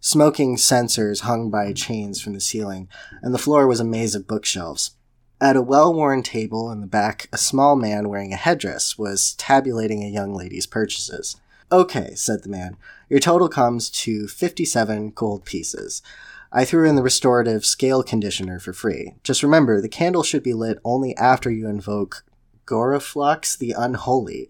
[0.00, 2.88] Smoking censers hung by chains from the ceiling,
[3.22, 4.92] and the floor was a maze of bookshelves.
[5.40, 9.34] At a well worn table in the back, a small man wearing a headdress was
[9.34, 11.36] tabulating a young lady's purchases.
[11.72, 12.76] Okay, said the man.
[13.08, 16.02] Your total comes to 57 gold pieces.
[16.54, 19.14] I threw in the restorative scale conditioner for free.
[19.24, 22.24] Just remember, the candle should be lit only after you invoke
[22.64, 24.48] Goraflux the Unholy.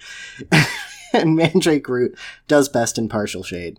[1.15, 3.79] and Mandrake Root does best in partial shade.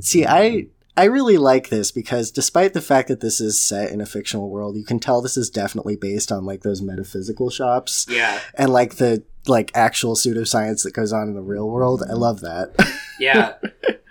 [0.00, 4.00] See, I I really like this because despite the fact that this is set in
[4.00, 8.04] a fictional world, you can tell this is definitely based on like those metaphysical shops
[8.10, 8.40] Yeah.
[8.56, 12.02] and like the like actual pseudoscience that goes on in the real world.
[12.08, 12.74] I love that.
[13.20, 13.54] Yeah.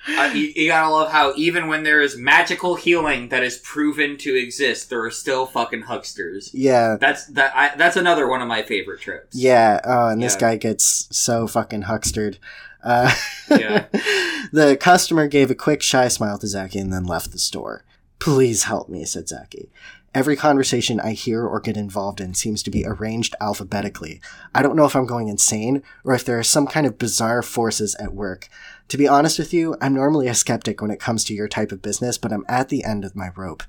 [0.10, 4.18] Uh, you, you gotta love how even when there is magical healing that is proven
[4.18, 6.50] to exist, there are still fucking hucksters.
[6.54, 6.96] yeah.
[6.98, 7.52] That's that.
[7.54, 9.36] I, that's another one of my favorite trips.
[9.36, 12.38] Yeah, oh, and this guy gets so fucking huckstered.
[12.82, 13.14] Uh,
[13.50, 13.88] Yeah.
[14.54, 17.84] the customer gave a quick shy smile to Zaki and then left the store.
[18.20, 19.70] Please help me, said Zaki.
[20.18, 24.20] Every conversation I hear or get involved in seems to be arranged alphabetically.
[24.56, 27.44] I don't know if I'm going insane or if there are some kind of bizarre
[27.44, 28.50] forces at work.
[28.88, 31.72] To be honest with you, I'm normally a skeptic when it comes to your type
[31.72, 33.62] of business, but I'm at the end of my rope.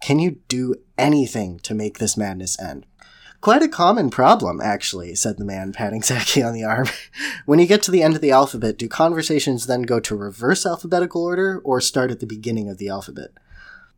[0.00, 2.86] Can you do anything to make this madness end?
[3.40, 6.86] Quite a common problem, actually, said the man, patting Zaki on the arm.
[7.46, 10.64] when you get to the end of the alphabet, do conversations then go to reverse
[10.64, 13.32] alphabetical order or start at the beginning of the alphabet?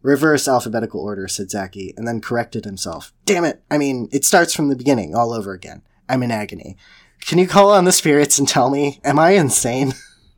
[0.03, 3.13] Reverse alphabetical order, said Zaki, and then corrected himself.
[3.25, 3.63] Damn it!
[3.71, 5.83] I mean, it starts from the beginning, all over again.
[6.09, 6.77] I'm in agony.
[7.21, 9.95] Can you call on the spirits and tell me, am I insane?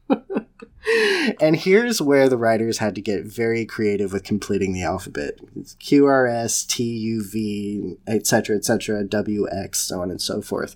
[1.41, 5.39] and here's where the writers had to get very creative with completing the alphabet.
[5.79, 10.75] Q R S T U V, etc., etc., W X, so on and so forth.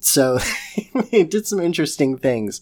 [0.00, 0.38] So
[1.10, 2.60] they did some interesting things.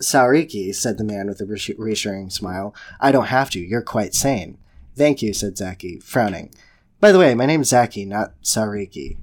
[0.00, 2.74] Sariki, said the man with a reassuring smile.
[3.00, 3.60] I don't have to.
[3.60, 4.56] You're quite sane.
[4.96, 6.52] Thank you, said Zaki, frowning.
[7.00, 9.16] By the way, my name's Zaki, not Sariki.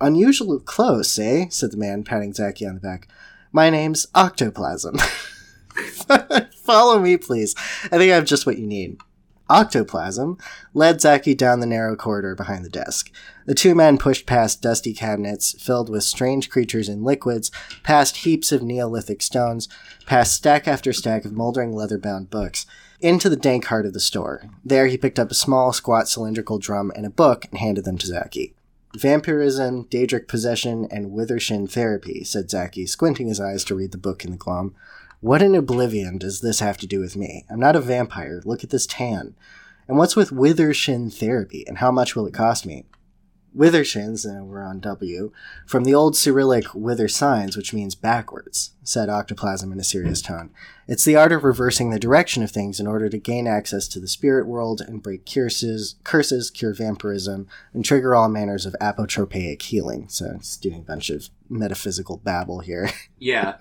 [0.00, 1.46] Unusual close, eh?
[1.48, 3.08] said the man, patting Zaki on the back.
[3.52, 4.98] My name's Octoplasm.
[6.64, 7.54] Follow me, please.
[7.84, 8.98] I think I have just what you need.
[9.50, 10.38] Octoplasm
[10.72, 13.10] led Zaki down the narrow corridor behind the desk.
[13.46, 17.50] The two men pushed past dusty cabinets filled with strange creatures and liquids,
[17.82, 19.68] past heaps of Neolithic stones,
[20.06, 22.64] past stack after stack of moldering leather bound books,
[23.00, 24.48] into the dank heart of the store.
[24.64, 27.98] There he picked up a small, squat cylindrical drum and a book and handed them
[27.98, 28.54] to Zaki.
[28.96, 34.24] Vampirism, Daedric possession, and Withershin therapy, said Zaki, squinting his eyes to read the book
[34.24, 34.74] in the glom.
[35.24, 37.46] What in oblivion does this have to do with me?
[37.48, 38.42] I'm not a vampire.
[38.44, 39.34] Look at this tan.
[39.88, 42.84] And what's with Withershin therapy, and how much will it cost me?
[43.56, 45.30] Withershins, and we're on W,
[45.66, 50.50] from the old Cyrillic wither signs, which means backwards, said Octoplasm in a serious tone.
[50.88, 54.00] It's the art of reversing the direction of things in order to gain access to
[54.00, 59.62] the spirit world and break curses, curses, cure vampirism, and trigger all manners of apotropaic
[59.62, 60.08] healing.
[60.08, 62.90] So it's doing a bunch of metaphysical babble here.
[63.16, 63.56] Yeah.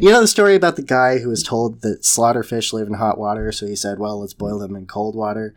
[0.00, 3.18] you know the story about the guy who was told that slaughterfish live in hot
[3.18, 5.56] water, so he said, well, let's boil them in cold water?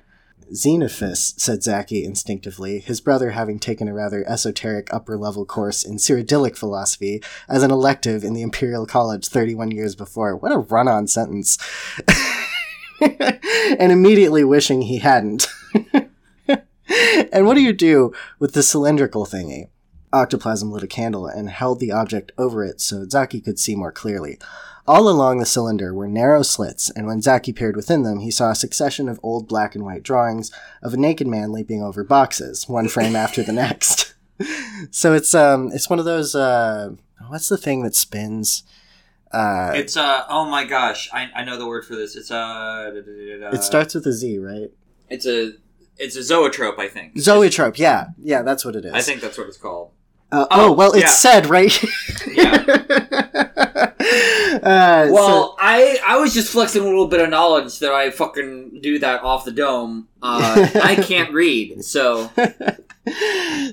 [0.54, 5.98] Xenophus, said Zaki instinctively, his brother having taken a rather esoteric upper level course in
[5.98, 10.36] Cyrodiilic philosophy as an elective in the Imperial College 31 years before.
[10.36, 11.58] What a run on sentence.
[13.02, 15.48] and immediately wishing he hadn't.
[17.32, 19.70] and what do you do with the cylindrical thingy?
[20.12, 23.92] Octoplasm lit a candle and held the object over it so Zaki could see more
[23.92, 24.38] clearly.
[24.86, 28.52] All along the cylinder were narrow slits, and when Zaki peered within them, he saw
[28.52, 32.68] a succession of old black and white drawings of a naked man leaping over boxes,
[32.68, 34.14] one frame after the next.
[34.92, 36.90] so it's um it's one of those uh
[37.28, 38.64] what's the thing that spins?
[39.32, 42.16] Uh, it's uh oh my gosh I, I know the word for this.
[42.16, 44.70] It's uh it starts with a Z right?
[45.10, 45.54] It's a
[45.98, 47.18] it's a zoetrope I think.
[47.18, 48.08] Zoetrope yeah.
[48.22, 48.94] Yeah that's what it is.
[48.94, 49.92] I think that's what it's called
[50.34, 51.08] uh, oh, oh, well, it's yeah.
[51.10, 51.84] said right.
[52.34, 53.90] yeah.
[54.54, 58.12] Uh, well, so, I I was just flexing a little bit of knowledge that I
[58.12, 60.08] fucking do that off the dome.
[60.22, 62.30] Uh, I can't read, so.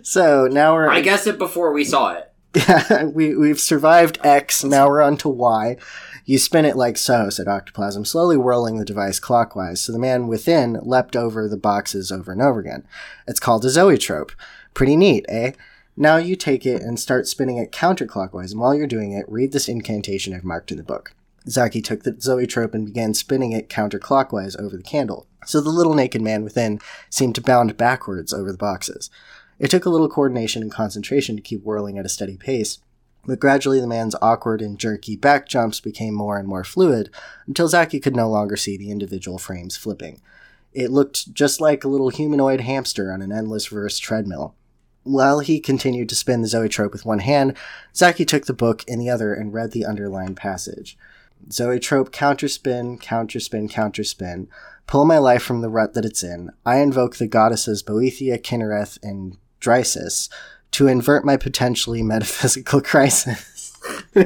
[0.02, 0.88] so now we're.
[0.88, 2.32] I guess it before we saw it.
[2.54, 4.64] Yeah, we we've survived X.
[4.64, 5.76] Now we're on to Y.
[6.24, 10.28] You spin it like so, said Octoplasm, slowly whirling the device clockwise, so the man
[10.28, 12.86] within leapt over the boxes over and over again.
[13.28, 14.32] It's called a zoetrope.
[14.74, 15.52] Pretty neat, eh?
[15.96, 19.52] Now you take it and start spinning it counterclockwise, and while you're doing it, read
[19.52, 21.14] this incantation I've marked in the book.
[21.48, 25.94] Zaki took the zoetrope and began spinning it counterclockwise over the candle, so the little
[25.94, 29.10] naked man within seemed to bound backwards over the boxes.
[29.58, 32.78] It took a little coordination and concentration to keep whirling at a steady pace,
[33.26, 37.10] but gradually the man's awkward and jerky back jumps became more and more fluid
[37.46, 40.20] until Zaki could no longer see the individual frames flipping.
[40.72, 44.54] It looked just like a little humanoid hamster on an endless verse treadmill.
[45.02, 47.56] While he continued to spin the zoetrope with one hand,
[47.94, 50.98] Zaki took the book in the other and read the underlined passage.
[51.50, 54.46] Zoetrope counterspin, counterspin, counterspin.
[54.86, 56.50] Pull my life from the rut that it's in.
[56.66, 60.28] I invoke the goddesses Boethia, Kynareth, and Drysis
[60.72, 63.78] to invert my potentially metaphysical crisis.
[64.14, 64.24] my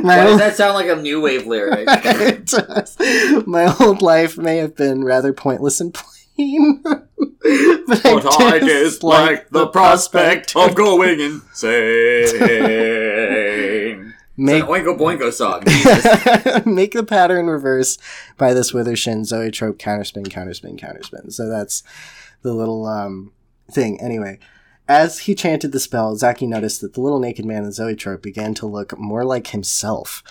[0.00, 1.86] Why does that sound like a new wave lyric?
[3.46, 9.48] my old life may have been rather pointless and plain but, but I, I dislike
[9.50, 12.26] the prospect of going insane.
[14.38, 15.62] Make it's Oingo Boingo song.
[16.74, 17.96] make the pattern reverse
[18.36, 21.32] by this Withershin Zoetrope counterspin, counterspin, counterspin.
[21.32, 21.82] So that's
[22.42, 23.32] the little um,
[23.70, 23.98] thing.
[23.98, 24.38] Anyway,
[24.88, 28.52] as he chanted the spell, Zaki noticed that the little naked man in Zoetrope began
[28.54, 30.22] to look more like himself.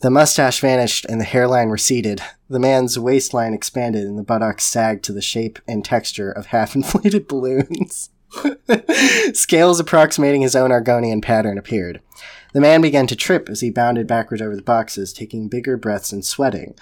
[0.00, 2.20] The mustache vanished and the hairline receded.
[2.48, 6.74] The man's waistline expanded and the buttocks sagged to the shape and texture of half
[6.74, 8.10] inflated balloons.
[9.32, 12.00] Scales approximating his own Argonian pattern appeared.
[12.52, 16.12] The man began to trip as he bounded backward over the boxes, taking bigger breaths
[16.12, 16.74] and sweating.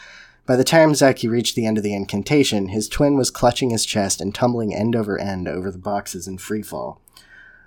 [0.45, 3.87] By the time Zaki reached the end of the incantation, his twin was clutching his
[3.87, 7.01] chest and tumbling end over end over the boxes in free fall.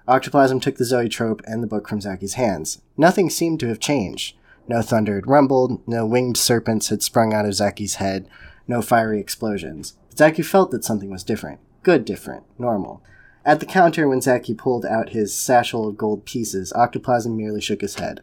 [0.08, 2.82] Octoplasm took the zoetrope and the book from Zaki's hands.
[2.98, 4.36] Nothing seemed to have changed.
[4.68, 8.28] No thunder had rumbled, no winged serpents had sprung out of Zaki's head,
[8.68, 9.96] no fiery explosions.
[10.10, 11.60] But Zaki felt that something was different.
[11.84, 12.44] Good different.
[12.58, 13.04] Normal.
[13.46, 17.82] At the counter, when Zaki pulled out his satchel of gold pieces, Octoplasm merely shook
[17.82, 18.22] his head.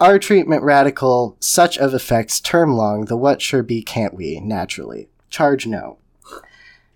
[0.00, 5.08] Our treatment radical, such of effects term long, the what sure be can't we, naturally.
[5.28, 5.98] Charge no.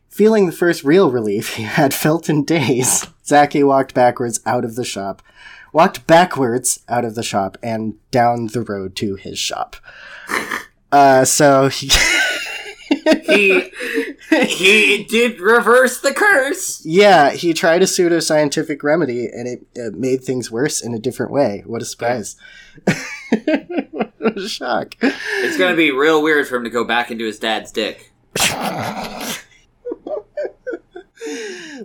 [0.09, 4.77] Feeling the first real relief he had felt in days, Zaki walked backwards out of
[4.77, 5.21] the shop,
[5.73, 9.77] walked backwards out of the shop and down the road to his shop.
[10.93, 11.91] Uh, so he.
[13.25, 13.71] He
[14.31, 16.85] he did reverse the curse.
[16.85, 20.99] yeah, he tried a pseudo scientific remedy and it, it made things worse in a
[20.99, 21.63] different way.
[21.67, 22.37] What a surprise.
[22.85, 24.97] what a shock.
[25.01, 28.13] It's gonna be real weird for him to go back into his dad's dick.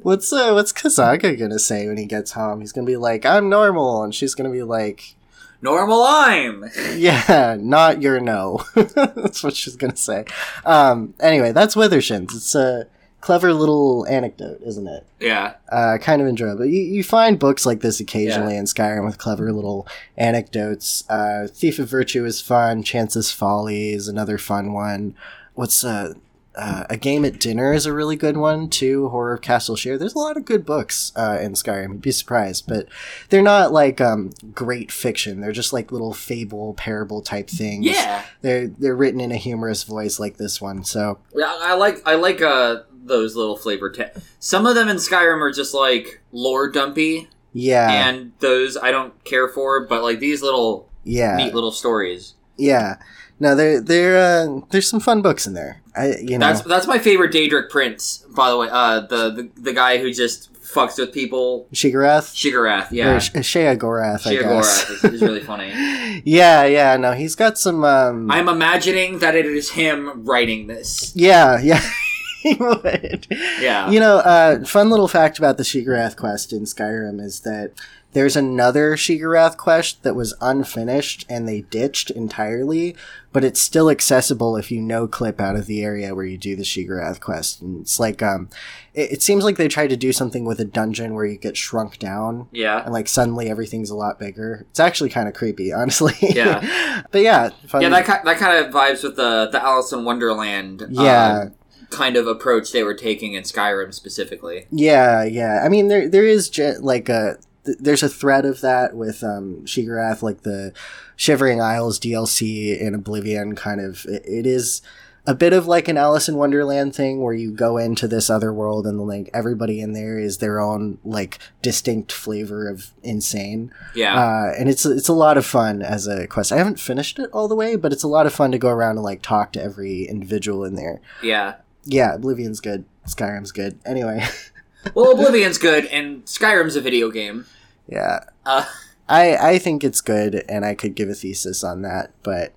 [0.04, 2.60] What's uh, what's Kazaga gonna say when he gets home?
[2.62, 5.16] He's gonna be like, "I'm normal," and she's gonna be like,
[5.62, 6.66] Normal I'm.
[6.96, 10.26] "Yeah, not your no." that's what she's gonna say.
[10.66, 12.36] Um, anyway, that's Withershins.
[12.36, 12.88] It's a
[13.22, 15.06] clever little anecdote, isn't it?
[15.20, 15.56] Yeah.
[15.70, 16.66] uh, kind of enjoyable.
[16.66, 21.04] You, you find books like this occasionally in Skyrim with clever little anecdotes.
[21.10, 22.84] Uh, Thief of Virtue is fun.
[22.84, 25.16] Chance's Folly is another fun one.
[25.56, 26.14] What's uh,
[26.58, 29.10] uh, a game at dinner is a really good one too.
[29.10, 29.98] Horror of Castle Xyr.
[29.98, 31.94] There's a lot of good books uh, in Skyrim.
[31.94, 32.88] You'd be surprised, but
[33.30, 35.40] they're not like um, great fiction.
[35.40, 37.86] They're just like little fable, parable type things.
[37.86, 38.26] Yeah.
[38.42, 40.84] they're they're written in a humorous voice like this one.
[40.84, 44.98] So Yeah, I like I like uh those little flavor te- Some of them in
[44.98, 49.86] Skyrim are just like lore dumpy, yeah, and those I don't care for.
[49.86, 51.36] But like these little yeah.
[51.38, 52.34] neat little stories.
[52.58, 52.98] Yeah.
[53.40, 55.82] No, there there uh, there's some fun books in there.
[55.98, 58.68] I you know That's that's my favorite Daedric Prince, by the way.
[58.72, 61.68] Uh, the the, the guy who just fucks with people.
[61.74, 63.20] Sheogorath Sheogorath, or yeah.
[63.20, 64.90] Sh- Shea Gorath, I guess.
[64.90, 65.72] Is, is really funny.
[66.26, 66.98] yeah, yeah.
[66.98, 67.84] No, he's got some.
[67.84, 71.14] Um, I'm imagining that it is him writing this.
[71.16, 71.82] yeah, yeah.
[72.42, 73.28] he would.
[73.60, 73.90] Yeah.
[73.90, 77.74] You know, uh, fun little fact about the Sheogorath quest in Skyrim is that
[78.18, 82.96] there's another Sheogorath quest that was unfinished and they ditched entirely,
[83.32, 86.56] but it's still accessible if you no clip out of the area where you do
[86.56, 87.62] the Sheogorath quest.
[87.62, 88.50] And it's like, um,
[88.96, 91.56] it, it seems like they tried to do something with a dungeon where you get
[91.56, 92.48] shrunk down.
[92.52, 92.84] Yeah.
[92.84, 94.66] And like suddenly everything's a lot bigger.
[94.72, 96.16] It's actually kind of creepy, honestly.
[96.20, 97.04] Yeah.
[97.12, 97.84] but yeah, fun.
[97.84, 100.82] Yeah, that ki- that kind of vibes with the the Alice in Wonderland.
[100.82, 101.50] uh, Yeah.
[101.92, 104.66] kind of approach they were taking in Skyrim specifically.
[104.72, 105.62] Yeah, yeah.
[105.64, 107.38] I mean, there there is ge- like a
[107.68, 110.74] th- there's a thread of that with um Sheogorath, like the
[111.16, 113.56] Shivering Isles DLC in Oblivion.
[113.56, 114.82] Kind of, it, it is
[115.28, 118.54] a bit of like an Alice in Wonderland thing where you go into this other
[118.54, 123.72] world and like everybody in there is their own like distinct flavor of insane.
[123.94, 124.16] Yeah.
[124.16, 126.52] Uh, and it's it's a lot of fun as a quest.
[126.54, 128.70] I haven't finished it all the way, but it's a lot of fun to go
[128.70, 131.02] around and like talk to every individual in there.
[131.22, 131.56] yeah.
[131.90, 132.84] Yeah, Oblivion's good.
[133.08, 133.80] Skyrim's good.
[133.86, 134.22] Anyway,
[134.94, 137.46] Well, Oblivion's good, and Skyrim's a video game.
[137.88, 138.20] Yeah.
[138.46, 138.66] Uh,
[139.10, 142.54] I I think it's good, and I could give a thesis on that, but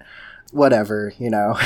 [0.53, 1.59] whatever, you know.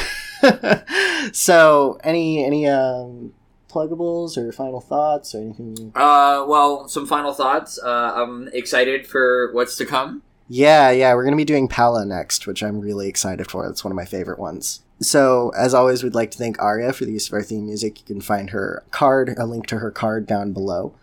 [1.33, 3.33] so, any any um
[3.69, 5.93] pluggables or final thoughts or anything?
[5.97, 7.79] uh, well, some final thoughts.
[7.83, 10.23] Uh, I'm excited for what's to come.
[10.49, 13.67] Yeah, yeah, we're gonna be doing Pala next, which I'm really excited for.
[13.67, 14.83] That's one of my favorite ones.
[15.01, 17.99] So, as always, we'd like to thank Aria for the use of our theme music.
[18.01, 20.95] You can find her carrd, a link to her carrd down below.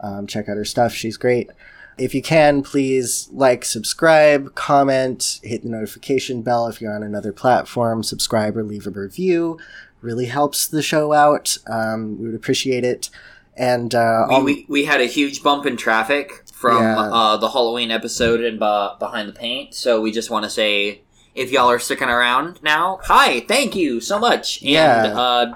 [0.00, 1.50] Um, check out her stuff; she's great.
[1.98, 7.32] If you can, please like, subscribe, comment, hit the notification bell if you're on another
[7.32, 9.58] platform, subscribe or leave a review.
[10.00, 11.58] Really helps the show out.
[11.66, 13.10] Um, we would appreciate it.
[13.56, 16.98] And uh, We, we, we had a huge bump in traffic from Yeah.
[17.00, 21.02] uh, the Halloween episode and uh, Behind the Paint, so we just want to say
[21.34, 24.60] if y'all are sticking around now, hi, thank you so much.
[24.62, 25.04] And Yeah.
[25.18, 25.54] uh,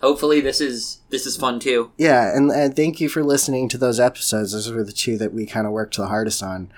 [0.00, 1.90] hopefully this is this is fun too.
[1.98, 4.52] Yeah, and, and thank you for listening to those episodes.
[4.52, 6.70] Those were the two that we kind of worked the hardest on.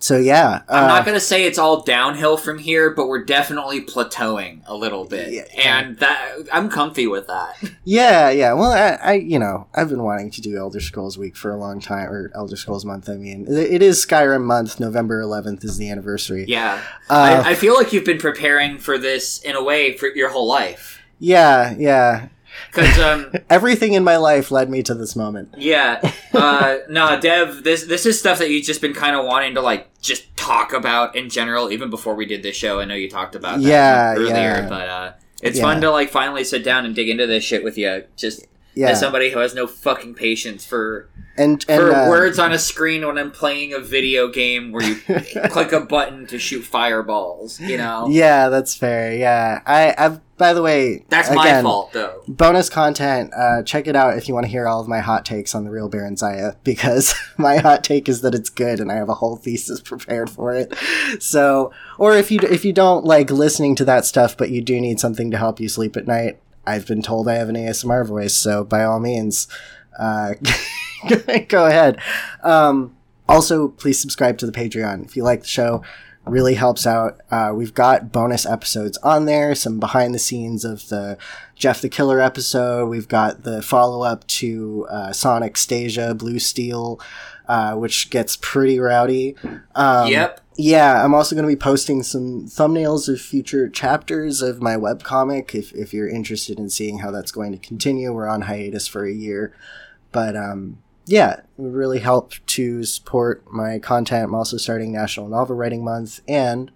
[0.00, 3.80] So yeah, I'm uh, not gonna say it's all downhill from here, but we're definitely
[3.80, 5.44] plateauing a little bit, Yeah.
[5.64, 7.56] and that I'm comfy with that.
[7.84, 8.52] yeah, yeah.
[8.52, 11.56] Well, I, I, you know, I've been wanting to do Elder Scrolls Week for a
[11.56, 13.08] long time, or Elder Scrolls Month.
[13.08, 14.78] I mean, it it is Skyrim month.
[14.78, 16.44] November 11th is the anniversary.
[16.48, 20.08] Yeah, Uh, I, I feel like you've been preparing for this in a way for
[20.08, 22.28] your whole life, yeah, yeah.
[22.70, 25.54] Because um, Everything in my life led me to this moment.
[25.56, 26.00] yeah,
[26.34, 29.60] uh, no, Dev, this this is stuff that you've just been kind of wanting to
[29.60, 32.80] like just talk about in general, even before we did this show.
[32.80, 34.68] I know you talked about that Yeah, earlier, yeah.
[34.68, 35.64] but uh, it's Yeah.
[35.64, 38.04] fun to like finally sit down and dig into this shit with you.
[38.16, 42.38] Just Yeah, as somebody who has no fucking patience for and and for uh, words
[42.38, 44.94] on a screen when I'm playing a video game where you
[45.50, 47.58] click a button to shoot fireballs.
[47.60, 49.14] You know, Yeah, that's fair.
[49.16, 52.22] Yeah, I, I've by the way, That's my again, fault, though.
[52.26, 55.24] bonus content uh, check it out if you want to hear all of my hot
[55.24, 58.94] takes on the real Barenziah because my hot take is that it's good and i
[58.96, 60.74] have a whole thesis prepared for it.
[61.20, 64.80] So or if you if you don't like listening to that stuff but you do
[64.80, 68.06] need something to help you sleep at night i've been told i have an asmr
[68.06, 69.46] voice so by all means
[69.98, 70.34] uh,
[71.48, 72.00] go ahead.
[72.42, 72.96] Um,
[73.28, 75.82] also please subscribe to the patreon if you like the show
[76.26, 77.20] really helps out.
[77.30, 81.18] Uh, we've got bonus episodes on there, some behind the scenes of the
[81.54, 82.88] Jeff the Killer episode.
[82.88, 87.00] We've got the follow up to uh, Sonic Stasia Blue Steel,
[87.46, 89.36] uh, which gets pretty rowdy.
[89.74, 90.40] Um, yep.
[90.56, 95.54] Yeah, I'm also going to be posting some thumbnails of future chapters of my webcomic
[95.54, 98.12] if, if you're interested in seeing how that's going to continue.
[98.12, 99.52] We're on hiatus for a year.
[100.12, 104.24] But um, yeah, it would really help to support my content.
[104.24, 106.70] I'm also starting National Novel Writing Month, and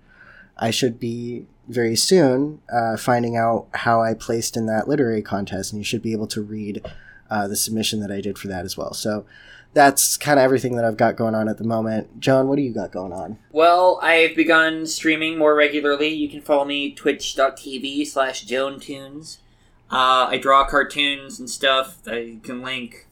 [0.56, 5.72] I should be very soon uh, finding out how I placed in that literary contest,
[5.72, 6.84] and you should be able to read
[7.30, 8.94] uh, the submission that I did for that as well.
[8.94, 9.26] So
[9.74, 12.20] that's kind of everything that I've got going on at the moment.
[12.20, 13.38] Joan, what do you got going on?
[13.52, 16.08] Well, I've begun streaming more regularly.
[16.08, 19.38] You can follow me twitch.tv slash joantoons.
[19.90, 23.06] Uh, I draw cartoons and stuff you can link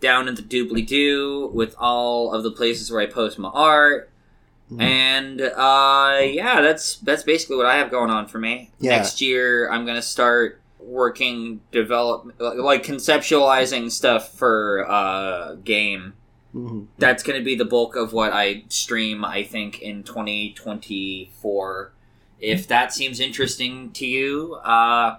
[0.00, 4.10] down in the doobly doo with all of the places where I post my art.
[4.70, 4.82] Mhm.
[4.82, 8.70] And uh, yeah, that's that's basically what I have going on for me.
[8.80, 8.96] Yeah.
[8.96, 16.14] Next year, I'm gonna start working, develop, like conceptualizing stuff for uh, game.
[16.54, 16.86] Mhm.
[16.98, 19.24] That's gonna be the bulk of what I stream.
[19.24, 21.92] I think in 2024.
[22.38, 25.18] If that seems interesting to you, uh,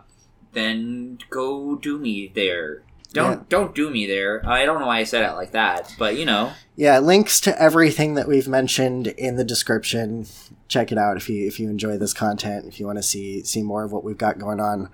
[0.53, 2.83] then go do me there.
[3.13, 3.43] Don't Yeah.
[3.49, 4.41] don't do me there.
[4.45, 6.51] I don't know why I said it like that, but you know.
[6.75, 10.27] Yeah, links to everything that we've mentioned in the description.
[10.67, 12.65] Check it out if you if you enjoy this content.
[12.67, 14.89] If you want to see see more of what we've got going on.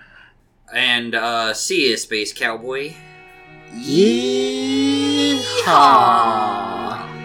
[0.74, 2.94] And uh, see you, Space Cowboy.
[5.74, 7.23] Yeehaw!